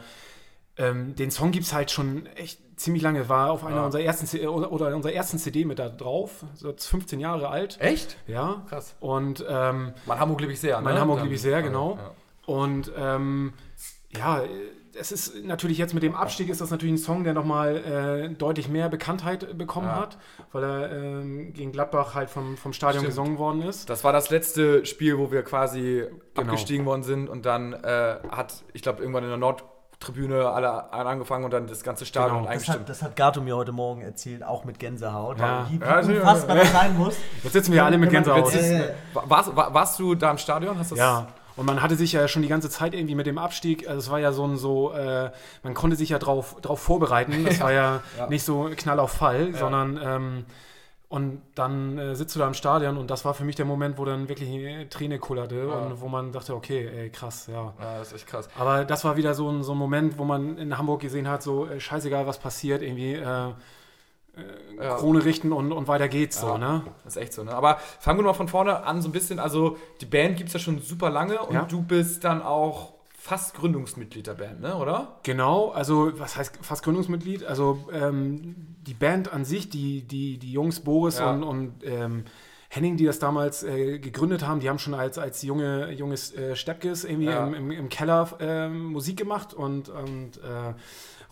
[0.78, 3.30] ähm, den Song gibt es halt schon echt ziemlich lange.
[3.30, 6.44] War auf einer unserer ersten C oder, unserer ersten CD mit da drauf.
[6.56, 7.78] So jetzt 15 Jahre alt.
[7.80, 8.18] Echt?
[8.28, 8.64] Ja.
[8.70, 8.96] Krass.
[9.00, 10.82] Und ähm, Mein Hamburg liebe ich sehr.
[10.82, 11.02] Mein ne?
[11.02, 11.24] Hamburg Ja.
[11.24, 11.98] liebe ich sehr, genau.
[11.98, 12.12] Ja.
[12.46, 13.54] Und ähm,
[14.18, 14.42] ja,
[14.96, 18.30] es ist natürlich jetzt mit dem Abstieg ist das natürlich ein Song, der nochmal äh,
[18.30, 19.96] deutlich mehr Bekanntheit bekommen Ja.
[20.02, 20.18] hat,
[20.52, 23.12] weil er ähm, gegen Gladbach halt vom, vom Stadion Stimmt.
[23.12, 23.90] gesungen worden ist.
[23.90, 26.04] Das war das letzte Spiel, wo wir quasi
[26.36, 26.48] Genau.
[26.52, 29.73] abgestiegen worden sind und dann äh, hat, ich glaube, irgendwann in der Nordtribüne
[30.10, 32.44] alle alle angefangen und dann das ganze Stadion Genau.
[32.46, 32.80] Das eingestimmt.
[32.82, 35.40] hat, das hat Gato mir heute Morgen erzählt, auch mit Gänsehaut.
[35.40, 35.68] Ja.
[35.70, 37.16] Wie, wie Ja, also- unfassbar das sein muss.
[37.44, 38.48] Jetzt sitzen wir alle mit Gänsehaut.
[38.54, 38.94] es- Äh.
[39.14, 40.78] warst, war- warst du da im Stadion?
[40.78, 41.28] Das Ja.
[41.56, 44.10] Und man hatte sich ja schon die ganze Zeit irgendwie mit dem Abstieg, also es
[44.10, 45.30] war ja so ein so, äh,
[45.62, 47.46] man konnte sich ja drauf, drauf vorbereiten.
[47.46, 48.28] Das war ja, Ja.
[48.28, 50.46] nicht so Knall auf Fall, sondern ähm,
[51.14, 54.00] und dann äh, sitzt du da im Stadion und das war für mich der Moment,
[54.00, 55.74] wo dann wirklich eine Träne kullerte Ja.
[55.76, 57.72] und wo man dachte, okay, ey, krass, ja.
[57.80, 58.50] Ja, das ist echt krass.
[58.58, 61.44] Aber das war wieder so ein, so ein Moment, wo man in Hamburg gesehen hat,
[61.44, 63.52] so äh, scheißegal, was passiert, irgendwie äh,
[64.82, 64.96] Ja.
[64.98, 66.48] Krone richten und, und weiter geht's Ja.
[66.54, 66.82] so, ne?
[67.04, 67.54] Das ist echt so, ne?
[67.54, 69.38] Aber fangen wir mal von vorne an, so ein bisschen.
[69.38, 72.93] Also, die Band gibt es ja schon super lange und du bist dann auch
[73.26, 74.76] fast Gründungsmitglied der Band, ne?
[74.76, 75.20] Oder?
[75.24, 77.46] Genau, also was heißt fast Gründungsmitglied?
[77.46, 81.32] Also ähm, die Band an sich, die, die, die Jungs Boris Ja.
[81.32, 82.26] und, und ähm,
[82.68, 86.58] Henning, die das damals äh, gegründet haben, die haben schon als, als junge, junges äh,
[86.58, 87.48] Steppkes irgendwie Ja.
[87.48, 90.74] im, im, im Keller ähm, Musik gemacht und, und äh,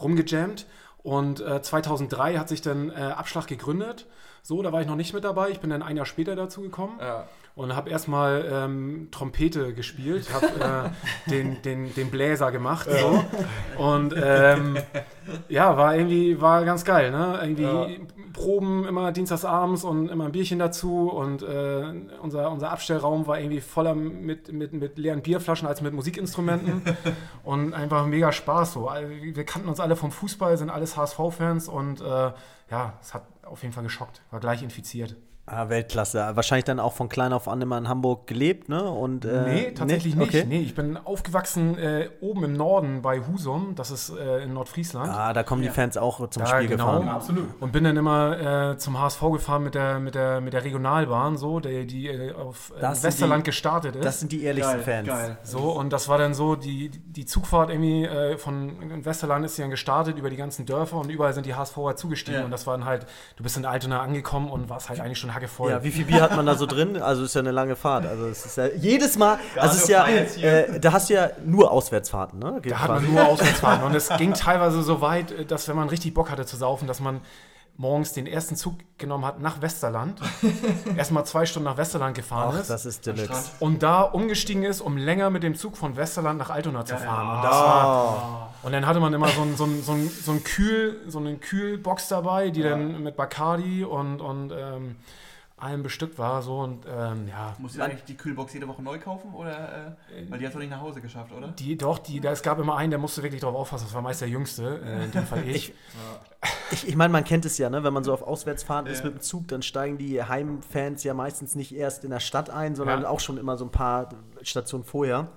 [0.01, 0.67] rumgejammt.
[1.03, 4.05] Und äh, 2003 hat sich dann äh, Abschlag gegründet.
[4.43, 5.49] So, da war ich noch nicht mit dabei.
[5.49, 7.27] Ich bin dann ein Jahr später dazu gekommen Ja.
[7.55, 10.47] Und habe erstmal ähm, Trompete gespielt, habe
[11.27, 12.87] äh, den, den, den Bläser gemacht.
[12.89, 13.23] So.
[13.77, 14.77] Und ähm,
[15.49, 17.11] ja, war irgendwie war ganz geil.
[17.11, 17.39] Ne?
[17.41, 17.87] Irgendwie Ja.
[18.33, 21.09] Proben immer dienstagsabends und immer ein Bierchen dazu.
[21.09, 25.93] Und äh, unser, unser Abstellraum war irgendwie voller mit, mit, mit leeren Bierflaschen als mit
[25.93, 26.81] Musikinstrumenten.
[27.43, 28.73] und einfach mega Spaß.
[28.73, 28.89] So.
[29.21, 32.31] Wir kannten uns alle vom Fußball, sind alles HSV-Fans und äh,
[32.71, 34.21] ja, es hat auf jeden Fall geschockt.
[34.31, 35.17] War gleich infiziert.
[35.47, 36.19] Ah, Weltklasse.
[36.35, 38.83] Wahrscheinlich dann auch von klein auf an immer in Hamburg gelebt, ne?
[38.89, 40.29] Und, äh, Nee, tatsächlich nicht.
[40.29, 40.45] Okay.
[40.47, 45.11] Nee, ich bin aufgewachsen äh, oben im Norden bei Husum, das ist äh, in Nordfriesland.
[45.11, 46.85] Ah, da kommen die Fans auch zum Ja, Spiel genau.
[46.99, 47.09] gefahren.
[47.09, 47.47] absolut.
[47.59, 51.35] Und bin dann immer äh, zum HSV gefahren mit der, mit der, mit der Regionalbahn,
[51.37, 54.05] so, die, die äh, auf äh, Westerland die- gestartet ist.
[54.05, 55.09] Das sind die ehrlichsten Fans.
[55.43, 59.71] so, und das war dann so, die, die Zugfahrt irgendwie äh, von Westerland ist dann
[59.71, 62.39] gestartet über die ganzen Dörfer und überall sind die HSVer zugestiegen.
[62.41, 62.45] Ja.
[62.45, 63.05] Und das war dann halt,
[63.37, 65.71] du bist in Altona angekommen und warst halt eigentlich schon hackevoll.
[65.71, 67.01] Ja, wie viel Bier hat man da so drin?
[67.01, 68.05] Also ist ja eine lange Fahrt.
[68.05, 71.71] Also es ist ja jedes Mal, also ist ja, äh, da hast du ja nur
[71.71, 72.59] Auswärtsfahrten, ne?
[72.61, 73.11] Geht Da hat man quasi.
[73.11, 73.85] nur Auswärtsfahrten.
[73.85, 76.87] Und es ging teilweise so weit, äh, dass wenn man richtig Bock hatte zu saufen,
[76.87, 77.21] dass man
[77.81, 80.21] morgens den ersten Zug genommen hat nach Westerland,
[80.95, 83.51] erstmal zwei Stunden nach Westerland gefahren Ach, ist das ist Deluxe.
[83.59, 87.37] und da umgestiegen ist, um länger mit dem Zug von Westerland nach Altona zu fahren.
[87.37, 87.65] Und, das Ah.
[87.65, 91.01] war, und dann hatte man immer so, ein, so, ein, so, ein, so, ein Kühl,
[91.07, 94.95] so eine Kühlbox dabei, die dann mit Bacardi und, und ähm,
[95.57, 96.41] allem bestückt war.
[96.43, 99.33] So, und ähm, ja, Musst du eigentlich die Kühlbox jede Woche neu kaufen?
[99.33, 101.47] Oder, äh, weil die hat doch nicht nach Hause geschafft, oder?
[101.49, 103.85] die, doch, die, da, es gab immer einen, der musste wirklich drauf aufpassen.
[103.85, 105.69] Das war meist der Jüngste, äh, in dem Fall ich.
[105.69, 105.73] Ich,
[106.71, 107.83] ich meine, man kennt es ja, ne?
[107.83, 109.05] wenn man so auf Auswärtsfahrten ist Ja.
[109.05, 112.75] mit dem Zug, dann steigen die Heimfans ja meistens nicht erst in der Stadt ein,
[112.75, 113.09] sondern Ja.
[113.09, 114.09] auch schon immer so ein paar
[114.41, 115.27] Stationen vorher.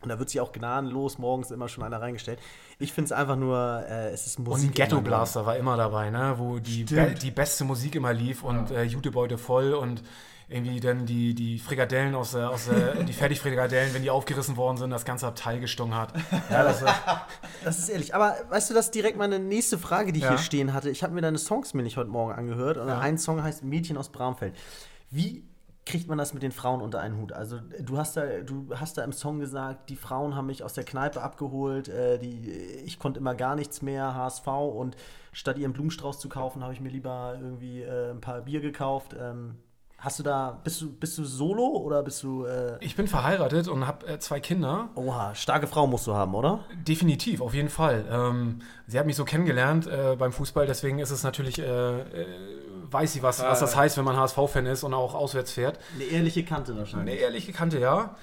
[0.00, 2.38] Und da wird sich auch gnadenlos morgens immer schon einer reingestellt.
[2.78, 4.70] Ich finde es einfach nur, äh, es ist Und Musik.
[4.70, 5.00] ein Ghetto.
[5.00, 6.34] Blaster war immer dabei, ne?
[6.36, 10.02] wo die, be die beste Musik immer lief und äh, Jutebeute voll und
[10.50, 14.78] irgendwie dann die, die Frikadellen aus der, aus der die Fertigfrikadellen, wenn die aufgerissen worden
[14.78, 16.14] sind, das ganze Abteil gestunken hat.
[16.50, 16.82] Ja, das,
[17.64, 18.14] Das ist ehrlich.
[18.14, 20.30] Aber weißt du, das ist direkt meine nächste Frage, die ich Ja.
[20.30, 20.88] hier stehen hatte.
[20.90, 22.78] Ich habe mir deine Songs mir nicht heute Morgen angehört.
[22.78, 22.98] Und Ja.
[22.98, 24.54] ein Song heißt Mädchen aus Bramfeld.
[25.10, 25.44] Wie
[25.84, 27.32] kriegt man das mit den Frauen unter einen Hut?
[27.32, 30.72] Also du hast da, du hast da im Song gesagt, die Frauen haben mich aus
[30.74, 32.50] der Kneipe abgeholt, äh, die,
[32.86, 34.96] ich konnte immer gar nichts mehr, HSV und
[35.32, 39.14] statt ihren Blumenstrauß zu kaufen, habe ich mir lieber irgendwie äh, ein paar Bier gekauft.
[39.18, 39.56] Ähm,
[40.00, 43.66] hast du da, bist du, bist du solo oder bist du, äh, ich bin verheiratet
[43.66, 44.90] und habe äh, zwei Kinder.
[44.94, 46.60] oha, starke Frau musst du haben, oder?
[46.86, 48.04] Definitiv, auf jeden Fall.
[48.08, 51.64] Ähm, sie hat mich so kennengelernt äh, beim Fußball, deswegen ist es natürlich, äh,
[52.00, 52.26] äh,
[52.90, 55.80] weiß sie, was, was das heißt, wenn man HSV-Fan ist und auch auswärts fährt.
[55.96, 57.20] Eine ehrliche Kante Eine wahrscheinlich.
[57.20, 58.14] ehrliche Kante, ja.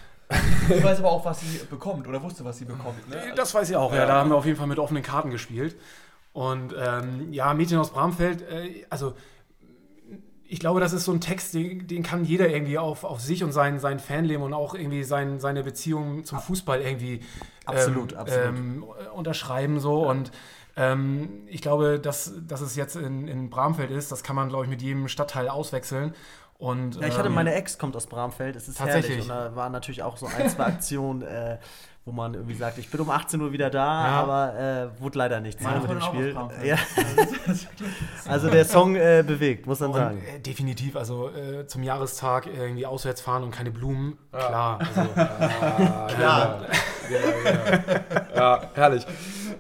[0.70, 3.08] Sie weiß aber auch, was sie bekommt oder wusste, was sie bekommt.
[3.10, 3.34] Ne?
[3.36, 4.06] Das weiß ich auch, ja.
[4.06, 5.76] Da haben wir auf jeden Fall mit offenen Karten gespielt.
[6.34, 9.14] Und ähm, ja, Mädchen aus Bramfeld, äh, also
[10.48, 13.44] ich glaube, das ist so ein Text, den, den kann jeder irgendwie auf, auf sich
[13.44, 17.22] und sein, sein Fanleben und auch irgendwie sein, seine Beziehung zum Fußball irgendwie
[17.66, 18.46] Absolut, ähm, absolut.
[18.46, 19.80] Ähm, unterschreiben.
[19.80, 20.08] So.
[20.08, 20.32] Und
[20.78, 24.66] ähm, ich glaube, dass, dass es jetzt in, in Bramfeld ist, das kann man, glaube
[24.66, 26.14] ich, mit jedem Stadtteil auswechseln.
[26.58, 29.28] Und, Ja, ich hatte ähm, meine Ex kommt aus Bramfeld, es ist Tatsächlich.
[29.28, 29.30] herrlich.
[29.30, 31.58] Und da waren natürlich auch so ein, zwei Aktionen, äh,
[32.08, 34.12] wo man irgendwie sagt, ich bin um 18 Uhr wieder da, Ja.
[34.22, 34.60] aber
[34.96, 36.38] äh, wurde leider nichts mehr mit dem Spiel.
[36.64, 36.78] Ja.
[38.28, 40.22] Also der Song äh, bewegt, muss man Und, sagen.
[40.36, 44.80] äh, definitiv, also äh, zum Jahrestag irgendwie auswärts fahren und keine Blumen, klar.
[44.80, 45.10] Also,
[46.16, 46.62] Klar.
[48.36, 49.06] ja, herrlich.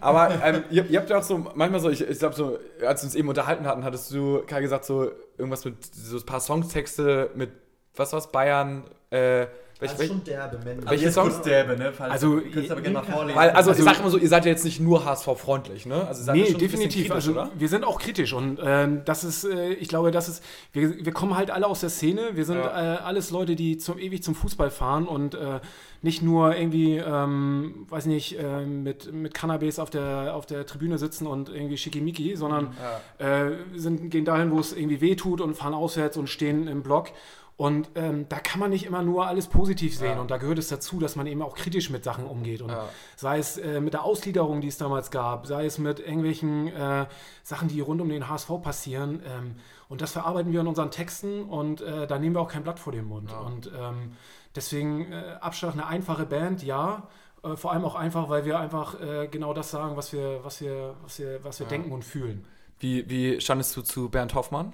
[0.02, 3.02] Aber ähm, ihr, ihr habt ja auch so, manchmal so, ich, ich glaube so, als
[3.02, 6.40] wir uns eben unterhalten hatten, hattest du, Kai, gesagt, so irgendwas mit so ein paar
[6.40, 7.52] Songtexte mit,
[7.96, 9.48] was war's, Bayern, äh,
[9.80, 10.86] welch, welch, derbe, Mensch.
[10.90, 11.42] welche Songs?
[11.42, 11.92] Derbe, ne?
[11.92, 13.38] Falls Also, du könntest aber gerne mal vorlesen.
[13.38, 16.08] Weil, also, Also- ich sag immer so, ihr seid ja jetzt nicht nur HSV-freundlich, ne?
[16.08, 17.02] Also, ihr seid ja Nee, schon definitiv.
[17.08, 17.50] kritisch, Also oder?
[17.58, 21.12] wir sind auch kritisch und ähm, das ist, äh, ich glaube, das ist, wir, wir
[21.12, 22.32] kommen halt alle aus der Szene.
[22.36, 22.96] Wir sind Ja.
[22.96, 25.60] äh, alles Leute, die zum ewig zum Fußball fahren und äh,
[26.02, 30.98] nicht nur irgendwie, ähm, weiß nicht, äh, mit, mit Cannabis auf der, auf der Tribüne
[30.98, 32.76] sitzen und irgendwie schickimicki, sondern
[33.18, 36.84] äh, sind, gehen dahin, wo es irgendwie weh tut und fahren auswärts und stehen im
[36.84, 37.10] Block.
[37.58, 40.16] Und ähm, da kann man nicht immer nur alles positiv sehen.
[40.16, 40.20] Ja.
[40.22, 42.62] Und da gehört es dazu, dass man eben auch kritisch mit Sachen umgeht.
[42.62, 42.90] Und Ja.
[43.16, 47.06] sei es äh, mit der Ausgliederung, die es damals gab, sei es mit irgendwelchen äh,
[47.44, 49.22] Sachen, die rund um den HSV passieren.
[49.26, 49.56] Ähm,
[49.88, 52.80] und das verarbeiten wir in unseren Texten und äh, da nehmen wir auch kein Blatt
[52.80, 53.32] vor den Mund.
[53.32, 54.12] Und ähm,
[54.54, 57.08] deswegen äh, Abschlag eine einfache Band, ja.
[57.42, 60.60] Äh, vor allem auch einfach, weil wir einfach äh, genau das sagen, was wir, was
[60.60, 62.46] wir, was wir, was wir denken und fühlen.
[62.80, 64.74] Wie, wie standest du zu Bernd Hoffmann?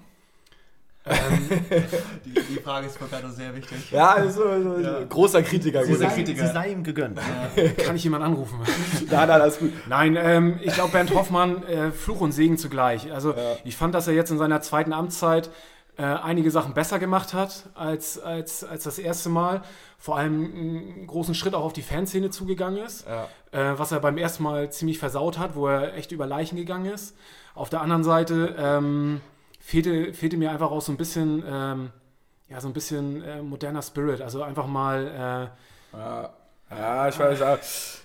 [2.25, 3.91] die, die Frage ist für Kato sehr wichtig.
[3.91, 5.83] Ja, also, also großer Kritiker.
[5.83, 6.09] Sie gewesen.
[6.09, 6.47] sei, Kritiker.
[6.47, 7.19] sie sei ihm gegönnt.
[7.77, 8.59] Kann ich jemand anrufen?
[9.09, 9.71] Nein, nein, alles gut.
[9.87, 13.11] Nein, ähm, ich glaube, Bernd Hoffmann, äh, Fluch und Segen zugleich.
[13.11, 13.33] Also
[13.63, 15.49] ich fand, dass er jetzt in seiner zweiten Amtszeit
[15.97, 19.61] äh, einige Sachen besser gemacht hat als, als, als das erste Mal.
[19.97, 23.71] Vor allem einen großen Schritt auch auf die Fanszene zugegangen ist, Ja.
[23.73, 26.85] äh, was er beim ersten Mal ziemlich versaut hat, wo er echt über Leichen gegangen
[26.85, 27.15] ist.
[27.53, 29.19] Auf der anderen Seite ähm,
[29.61, 31.91] fehlte, fehlte mir einfach auch so ein bisschen, ähm,
[32.49, 34.21] ja, so ein bisschen äh, moderner Spirit.
[34.21, 35.51] Also einfach mal
[35.93, 36.29] äh, Ja,
[36.69, 37.39] ja, ich weiß.
[37.39, 37.57] Ja.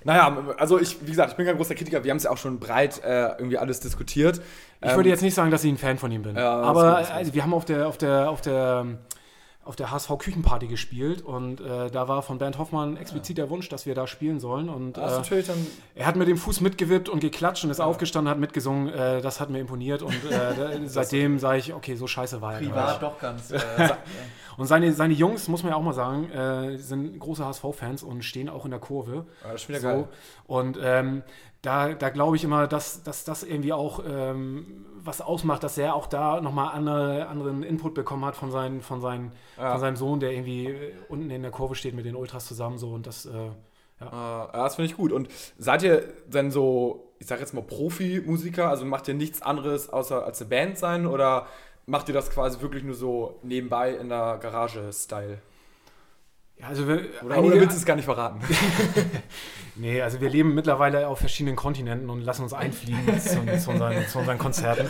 [0.04, 2.02] Naja, also ich, wie gesagt, ich bin kein großer Kritiker.
[2.02, 4.40] Wir haben es ja auch schon breit äh, irgendwie alles diskutiert.
[4.80, 6.36] Ich Ähm, würde jetzt nicht sagen, dass ich ein Fan von ihm bin.
[6.36, 8.86] Ja, aber gut, also, wir haben auf der, auf der, auf der,
[9.66, 13.68] auf der HSV Küchenparty gespielt und äh, da war von Bernd Hoffmann explizit der Wunsch,
[13.68, 14.68] dass wir da spielen sollen.
[14.68, 15.00] Und äh,
[15.94, 18.88] er hat mit dem Fuß mitgewippt und geklatscht und ist aufgestanden, hat mitgesungen.
[18.88, 22.60] Äh, das hat mir imponiert und äh, seitdem sage ich, okay, so scheiße war er.
[22.60, 23.02] Privat nicht.
[23.02, 23.50] doch ganz.
[23.50, 23.60] Äh,
[24.56, 28.24] Und seine, seine Jungs, muss man ja auch mal sagen, äh, sind große HSV-Fans und
[28.24, 29.26] stehen auch in der Kurve.
[29.44, 29.86] Ja, das ist wieder So.
[29.86, 30.08] geil.
[30.46, 31.22] Und ähm,
[31.66, 35.94] da, da glaube ich immer, dass, dass das irgendwie auch ähm, was ausmacht, dass er
[35.94, 39.72] auch da nochmal andere, anderen Input bekommen hat von, seinen, von, seinen, Ja.
[39.72, 42.78] von seinem Sohn, der irgendwie äh, unten in der Kurve steht mit den Ultras zusammen.
[42.78, 43.30] So, und das, äh,
[44.00, 45.10] Äh, ja, das finde ich gut.
[45.12, 48.68] Und seid ihr denn so, ich sag jetzt mal Profimusiker?
[48.68, 51.06] Also macht ihr nichts anderes außer als eine Band sein?
[51.06, 51.46] Oder
[51.86, 55.38] macht ihr das quasi wirklich nur so nebenbei in der Garage-Style?
[56.58, 58.40] Ja, also wir, Oder, einige- oder willst du es gar nicht verraten?
[59.78, 64.06] Nee, also wir leben mittlerweile auf verschiedenen Kontinenten und lassen uns einfliegen zu, zu, unseren,
[64.08, 64.88] zu unseren Konzerten.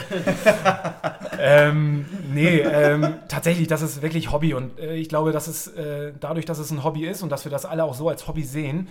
[1.40, 6.12] ähm, nee, ähm, tatsächlich, das ist wirklich Hobby und äh, ich glaube, dass es äh,
[6.20, 8.44] dadurch, dass es ein Hobby ist und dass wir das alle auch so als Hobby
[8.44, 8.87] sehen,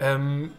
[0.00, 0.52] ähm,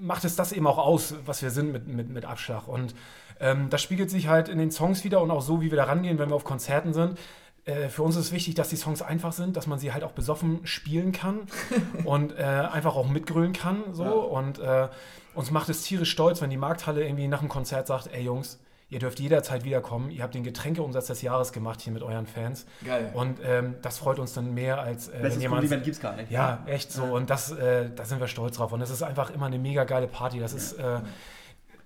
[0.00, 2.68] macht es das eben auch aus, was wir sind mit, mit, mit Abschlag.
[2.68, 2.94] Und
[3.38, 5.84] ähm, das spiegelt sich halt in den Songs wieder und auch so, wie wir da
[5.84, 7.18] rangehen, wenn wir auf Konzerten sind.
[7.64, 10.12] Äh, für uns ist wichtig, dass die Songs einfach sind, dass man sie halt auch
[10.12, 11.40] besoffen spielen kann
[12.04, 13.84] und äh, einfach auch mitgrölen kann.
[13.92, 14.04] So.
[14.04, 14.88] Und äh,
[15.34, 18.58] uns macht es tierisch stolz, wenn die Markthalle irgendwie nach dem Konzert sagt, ey Jungs,
[18.88, 20.10] ihr dürft jederzeit wiederkommen.
[20.10, 22.66] Ihr habt den Getränkeumsatz des Jahres gemacht hier mit euren Fans.
[22.84, 23.10] Geil.
[23.14, 25.60] Und ähm, das freut uns dann mehr, als äh, Bestes jemand...
[25.60, 26.30] Kompliment gibt's gar nicht.
[26.30, 27.04] Ja, echt so.
[27.04, 28.72] Und das, äh, da sind wir stolz drauf.
[28.72, 30.40] Und es ist einfach immer eine mega geile Party.
[30.40, 31.00] Das ist, äh,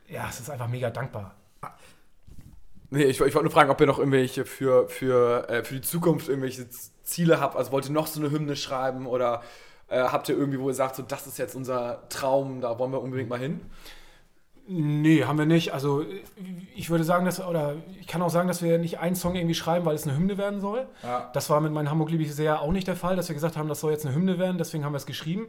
[0.09, 1.35] ja, es ist einfach mega dankbar.
[2.91, 5.81] Nee, ich, ich wollte nur fragen, ob ihr noch irgendwelche für, für, äh, für die
[5.81, 6.67] Zukunft irgendwelche
[7.03, 7.57] Ziele habt.
[7.57, 9.43] Also wollt ihr noch so eine Hymne schreiben oder
[9.89, 12.93] äh, habt ihr irgendwie, wo ihr sagt, so das ist jetzt unser Traum, da wollen
[12.93, 13.61] wir unbedingt mal hin?
[14.69, 15.73] Nee, haben wir nicht.
[15.73, 16.05] Also
[16.75, 19.55] ich würde sagen, dass, oder ich kann auch sagen, dass wir nicht einen Song irgendwie
[19.55, 20.89] schreiben, weil es eine Hymne werden soll.
[21.05, 21.31] Ja.
[21.33, 23.57] Das war mit meinem Hamburg liebe ich sehr auch nicht der Fall, dass wir gesagt
[23.57, 25.47] haben, das soll jetzt eine Hymne werden, deswegen haben wir es geschrieben.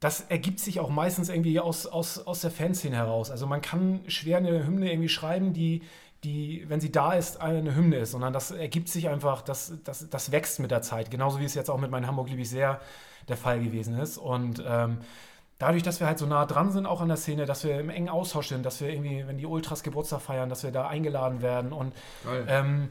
[0.00, 3.30] Das ergibt sich auch meistens irgendwie aus, aus, aus der Fanszene heraus.
[3.30, 5.82] Also man kann schwer eine Hymne irgendwie schreiben, die,
[6.24, 10.08] die, wenn sie da ist, eine Hymne ist, sondern das ergibt sich einfach, das, das,
[10.10, 11.10] das wächst mit der Zeit.
[11.10, 12.80] Genauso wie es jetzt auch mit meinem Hamburg liebe ich sehr
[13.28, 14.18] der Fall gewesen ist.
[14.18, 14.98] Und ähm,
[15.58, 17.88] dadurch, dass wir halt so nah dran sind, auch an der Szene, dass wir im
[17.88, 21.40] engen Austausch sind, dass wir irgendwie, wenn die Ultras Geburtstag feiern, dass wir da eingeladen
[21.40, 21.94] werden und
[22.48, 22.90] ähm,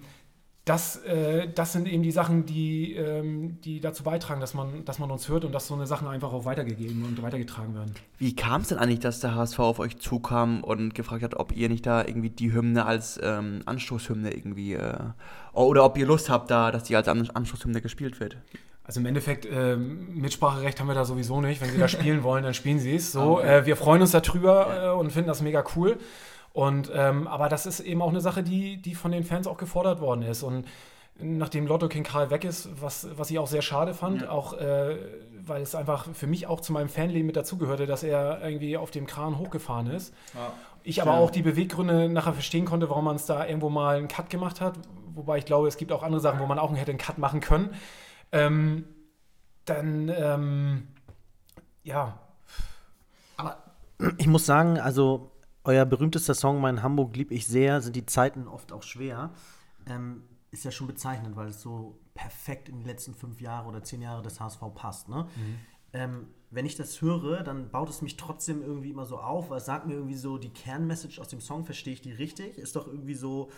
[0.70, 5.00] das, äh, das sind eben die Sachen, die, ähm, die dazu beitragen, dass man, dass
[5.00, 7.96] man uns hört und dass so eine Sachen einfach auch weitergegeben und weitergetragen werden.
[8.20, 11.56] Wie kam es denn eigentlich, dass der HSV auf euch zukam und gefragt hat, ob
[11.56, 15.00] ihr nicht da irgendwie die Hymne als ähm, Anstoßhymne irgendwie äh,
[15.54, 18.38] oder ob ihr Lust habt, da, dass die als Anstoßhymne gespielt wird?
[18.84, 21.62] Also im Endeffekt, äh, Mitspracherecht haben wir da sowieso nicht.
[21.62, 23.12] Wenn sie da spielen wollen, dann spielen sie es.
[23.12, 23.60] So, okay.
[23.60, 24.94] äh, wir freuen uns darüber ja.
[24.94, 25.98] äh, und finden das mega cool.
[26.54, 29.58] Und, ähm, aber das ist eben auch eine Sache, die, die von den Fans auch
[29.58, 30.44] gefordert worden ist.
[30.44, 30.66] Und
[31.22, 34.30] nachdem Lotto King Karl weg ist, was, was ich auch sehr schade fand, ja.
[34.30, 34.98] auch äh,
[35.46, 38.92] weil es einfach für mich auch zu meinem Fanleben mit dazugehörte, dass er irgendwie auf
[38.92, 40.14] dem Kran hochgefahren ist.
[40.34, 40.52] Ja.
[40.84, 44.08] Ich aber auch die Beweggründe nachher verstehen konnte, warum man es da irgendwo mal einen
[44.08, 44.80] Cut gemacht hat.
[45.14, 47.42] Wobei ich glaube, es gibt auch andere Sachen, wo man auch hätte einen Cut machen
[47.42, 47.72] können.
[48.32, 48.86] Ähm,
[49.66, 50.88] dann, ähm,
[51.84, 52.18] ja.
[53.36, 53.58] Aber
[54.18, 55.32] ich muss sagen, also
[55.64, 59.32] euer berühmtester Song, Mein Hamburg lieb ich sehr, sind die Zeiten oft auch schwer.
[59.88, 63.84] Ähm, ist ja schon bezeichnend, weil es so perfekt in die letzten fünf Jahre oder
[63.84, 65.10] zehn Jahre des HSV passt.
[65.10, 65.28] Ne?
[65.36, 65.56] Mhm.
[65.94, 69.58] Ähm, wenn ich das höre, dann baut es mich trotzdem irgendwie immer so auf, weil
[69.58, 72.58] es sagt mir irgendwie so, die Kernmessage aus dem Song, verstehe ich die richtig?
[72.58, 73.52] Ist doch irgendwie so,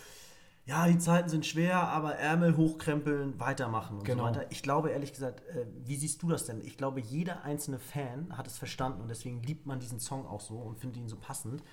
[0.65, 4.23] ja, die Zeiten sind schwer, aber Ärmel hochkrempeln, weitermachen und genau.
[4.23, 4.45] so weiter.
[4.51, 6.61] Ich glaube ehrlich gesagt, äh, wie siehst du das denn?
[6.61, 10.41] Ich glaube, jeder einzelne Fan hat es verstanden und deswegen liebt man diesen Song auch
[10.41, 11.63] so und findet ihn so passend.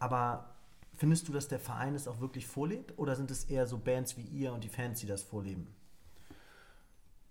[0.00, 0.56] Aber
[0.96, 4.16] findest du, dass der Verein es auch wirklich vorlebt oder sind es eher so Bands
[4.16, 5.68] wie ihr und die Fans, die das vorleben?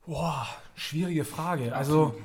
[0.06, 1.76] Boah, schwierige Frage.
[1.76, 2.16] Also,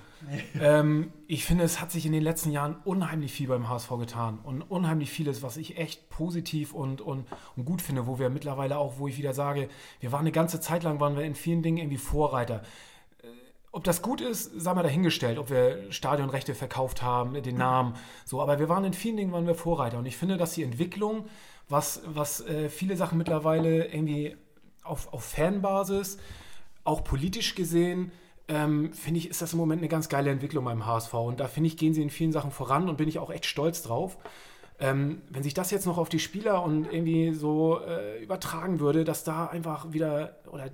[0.58, 4.38] ähm, ich finde, es hat sich in den letzten Jahren unheimlich viel beim HSV getan
[4.42, 7.26] und unheimlich vieles, was ich echt positiv und, und,
[7.56, 9.68] und gut finde, wo wir mittlerweile auch, wo ich wieder sage,
[10.00, 12.62] wir waren eine ganze Zeit lang, waren wir in vielen Dingen irgendwie Vorreiter.
[13.74, 18.40] Ob das gut ist, sei mal dahingestellt, ob wir Stadionrechte verkauft haben, den Namen, so,
[18.40, 21.26] aber wir waren in vielen Dingen waren wir Vorreiter und ich finde, dass die Entwicklung,
[21.68, 24.36] was, was äh, viele Sachen mittlerweile irgendwie
[24.84, 26.18] auf, auf Fanbasis,
[26.84, 28.12] auch politisch gesehen,
[28.46, 31.12] ähm, finde ich, ist das im Moment eine ganz geile Entwicklung beim HSV.
[31.14, 33.44] Und da finde ich, gehen sie in vielen Sachen voran und bin ich auch echt
[33.44, 34.18] stolz drauf.
[34.78, 39.02] Ähm, wenn sich das jetzt noch auf die Spieler und irgendwie so äh, übertragen würde,
[39.02, 40.70] dass da einfach wieder, oder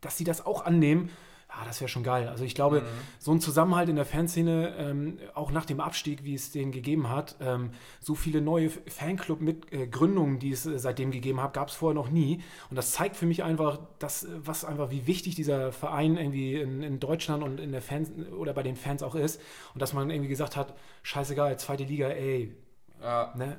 [0.00, 1.10] dass sie das auch annehmen,
[1.56, 2.28] Ah, das wäre schon geil.
[2.28, 2.86] Also ich glaube, mhm.
[3.18, 7.08] so ein Zusammenhalt in der Fanszene, ähm, auch nach dem Abstieg, wie es den gegeben
[7.10, 11.74] hat, ähm, so viele neue Fanclub-Gründungen, äh, die es äh, seitdem gegeben hat, gab es
[11.74, 12.40] vorher noch nie.
[12.70, 16.82] Und das zeigt für mich einfach, dass, was einfach, wie wichtig dieser Verein irgendwie in,
[16.82, 19.40] in Deutschland und in der Fans oder bei den Fans auch ist.
[19.74, 22.52] Und dass man irgendwie gesagt hat, scheißegal, zweite Liga, ey,
[23.00, 23.32] ja.
[23.36, 23.58] ne?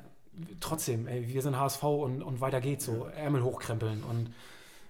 [0.60, 4.34] Trotzdem, ey, wir sind HSV und, und weiter geht's so, Ärmel hochkrempeln und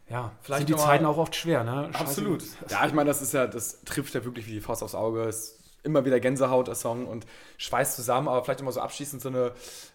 [0.08, 1.88] ja, vielleicht sind die Zeiten auch oft schwer, ne?
[1.92, 2.04] Scheiße.
[2.04, 2.44] Absolut.
[2.68, 5.24] Ja, ich meine, das ist ja, das trifft ja wirklich wie die Faust aufs Auge.
[5.24, 7.26] Ist immer wieder Gänsehaut, der Song und
[7.58, 9.52] schweißt zusammen, aber vielleicht immer so abschließend so eine,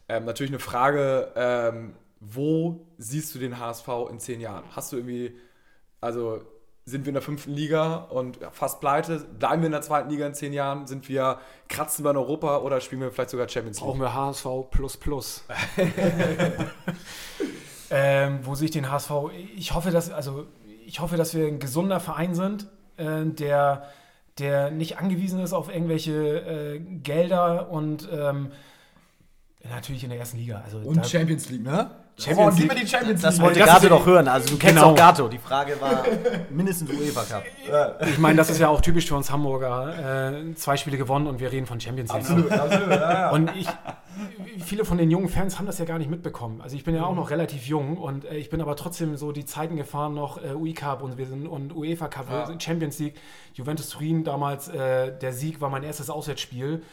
[0.10, 4.63] ähm, natürlich eine Frage, ähm, wo siehst du den HSV in zehn Jahren?
[4.76, 5.36] Hast du irgendwie,
[6.00, 6.41] also
[6.86, 9.19] sind wir in der fünften Liga und fast pleite?
[9.19, 10.88] Bleiben wir in der zweiten Liga in zehn Jahren?
[10.88, 13.88] Sind wir, kratzen wir in Europa oder spielen wir vielleicht sogar Champions League?
[13.88, 15.43] Brauchen wir HSV plus plus.
[17.91, 19.12] Ähm, wo sehe ich den HSV?
[19.56, 20.47] Ich hoffe, dass, also,
[20.86, 23.89] ich hoffe, dass wir ein gesunder Verein sind, äh, der,
[24.39, 28.51] der nicht angewiesen ist auf irgendwelche äh, Gelder und ähm,
[29.69, 30.62] natürlich in der ersten Liga.
[30.63, 31.91] Also und Champions League, ne?
[32.17, 32.76] Champions oh, League.
[32.76, 33.45] die Champions das League.
[33.45, 34.28] wollte Gato doch hören.
[34.28, 34.91] Also du kennst genau.
[34.91, 35.28] auch Gato.
[35.28, 36.04] Die Frage war
[36.50, 37.43] mindestens UEFA Cup.
[38.08, 40.32] Ich meine, das ist ja auch typisch für uns Hamburger.
[40.32, 42.21] Äh, zwei Spiele gewonnen und wir reden von Champions League.
[42.21, 42.89] Absolut, absolut.
[42.89, 43.30] Ja, ja.
[43.32, 43.67] Und ich,
[44.63, 46.62] viele von den jungen Fans haben das ja gar nicht mitbekommen.
[46.62, 49.32] Also ich bin ja auch noch relativ jung und äh, ich bin aber trotzdem so
[49.32, 52.60] die Zeiten gefahren noch äh, UI Cup und wir sind und UEFA Cup, ja.
[52.60, 53.15] Champions League,
[53.54, 54.67] Juventus Turin damals.
[54.67, 56.84] Äh, der Sieg war mein erstes Auswärtsspiel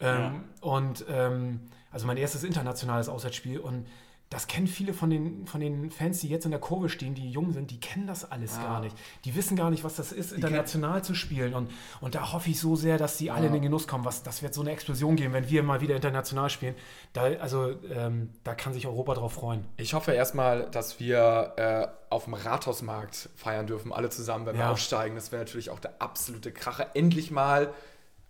[0.00, 1.60] ähm, und ähm,
[1.90, 3.86] also mein erstes internationales Auswärtsspiel und
[4.34, 7.30] das kennen viele von den, von den Fans, die jetzt in der Kurve stehen, die
[7.30, 8.64] jung sind, die kennen das alles ah.
[8.64, 8.96] gar nicht.
[9.24, 11.54] Die wissen gar nicht, was das ist, international zu spielen.
[11.54, 11.70] Und,
[12.00, 13.46] und da hoffe ich so sehr, dass die alle ja.
[13.46, 14.04] in den Genuss kommen.
[14.04, 16.74] Was, das wird so eine Explosion geben, wenn wir mal wieder international spielen.
[17.12, 19.66] Da, also ähm, da kann sich Europa drauf freuen.
[19.76, 24.62] Ich hoffe erstmal, dass wir äh, auf dem Rathausmarkt feiern dürfen, alle zusammen, wenn ja.
[24.62, 25.14] wir aufsteigen.
[25.14, 26.88] Das wäre natürlich auch der absolute Kracher.
[26.94, 27.72] Endlich mal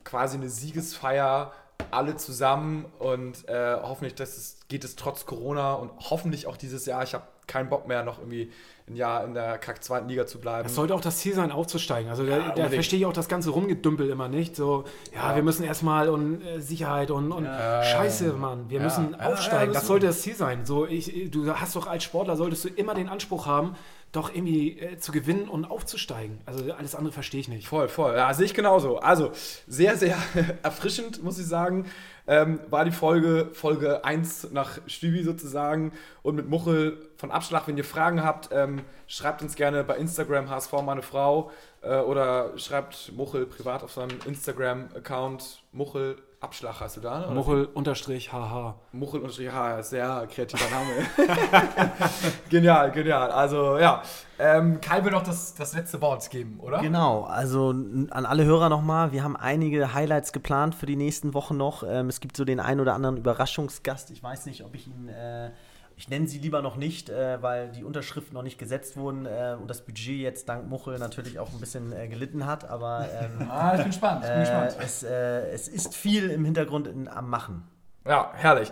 [0.04, 1.52] quasi eine Siegesfeier
[1.90, 6.86] alle zusammen und äh, hoffentlich dass es, geht es trotz Corona und hoffentlich auch dieses
[6.86, 7.02] Jahr.
[7.02, 8.50] Ich habe keinen Bock mehr, noch irgendwie
[8.88, 10.66] ein Jahr in der kack zweiten Liga zu bleiben.
[10.66, 12.10] Es sollte auch das Ziel sein, aufzusteigen.
[12.10, 12.74] Also da, da unbedingt.
[12.74, 14.56] verstehe ich auch das ganze Rumgedümpel immer nicht.
[14.56, 18.84] So, ja, wir müssen erstmal und äh, Sicherheit und, und Scheiße, Mann, wir Ja.
[18.84, 19.72] müssen Ja, ja, aufsteigen.
[19.72, 20.64] das das sollte das Ziel sein.
[20.64, 23.74] So, ich, du hast doch als Sportler solltest du immer den Anspruch haben,
[24.14, 26.38] doch irgendwie äh, zu gewinnen und aufzusteigen.
[26.46, 27.66] Also alles andere verstehe ich nicht.
[27.66, 28.14] Voll, voll.
[28.14, 28.98] Ja, sehe ich genauso.
[28.98, 29.32] Also,
[29.66, 30.16] sehr, sehr
[30.62, 31.86] erfrischend, muss ich sagen,
[32.26, 35.92] ähm, war die Folge, Folge 1 nach Stübi sozusagen
[36.22, 37.66] und mit Muchel von Abschlag.
[37.66, 41.50] Wenn ihr Fragen habt, ähm, schreibt uns gerne bei Instagram HSV meine Frau
[41.82, 45.62] äh, oder schreibt Muchel privat auf seinem Instagram-Account.
[45.72, 47.20] Muchel Abschlag hast du da?
[47.20, 47.26] ne?
[47.26, 47.34] Oder?
[47.34, 48.74] Muchel unterstrich haha.
[48.92, 51.30] Muchel und H, sehr kreativer Name.
[52.50, 53.30] genial, genial.
[53.30, 54.02] Also ja,
[54.38, 56.80] ähm, Kai will noch das, das letzte Wort geben, oder?
[56.80, 61.56] Genau, also an alle Hörer nochmal, wir haben einige Highlights geplant für die nächsten Wochen
[61.56, 61.82] noch.
[61.82, 64.10] Ähm, es gibt so den einen oder anderen Überraschungsgast.
[64.10, 65.50] Ich weiß nicht, ob ich ihn, äh,
[65.96, 69.56] ich nenne sie lieber noch nicht, äh, weil die Unterschriften noch nicht gesetzt wurden äh,
[69.60, 72.68] und das Budget jetzt dank Muchel natürlich auch ein bisschen äh, gelitten hat.
[72.68, 74.76] Aber ähm, Ah, ich bin gespannt, ich bin äh, gespannt.
[74.80, 77.68] es, äh, es ist viel im Hintergrund in, am Machen.
[78.06, 78.70] Ja, herrlich.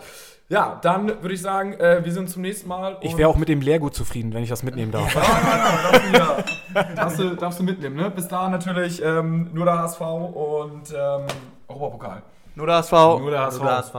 [0.49, 2.97] Ja, dann würde ich sagen, äh, wir sind zum nächsten Mal.
[3.01, 5.11] Ich wäre auch mit dem Leergut zufrieden, wenn ich das mitnehmen darf.
[6.95, 8.11] darfst, du, darfst du mitnehmen, ne?
[8.11, 11.25] Bis dahin natürlich ähm, nur der HSV und ähm,
[11.67, 12.21] Europapokal.
[12.55, 12.91] Nur der HSV.
[12.91, 13.61] Nur der HSV.
[13.61, 13.95] Oder HSV.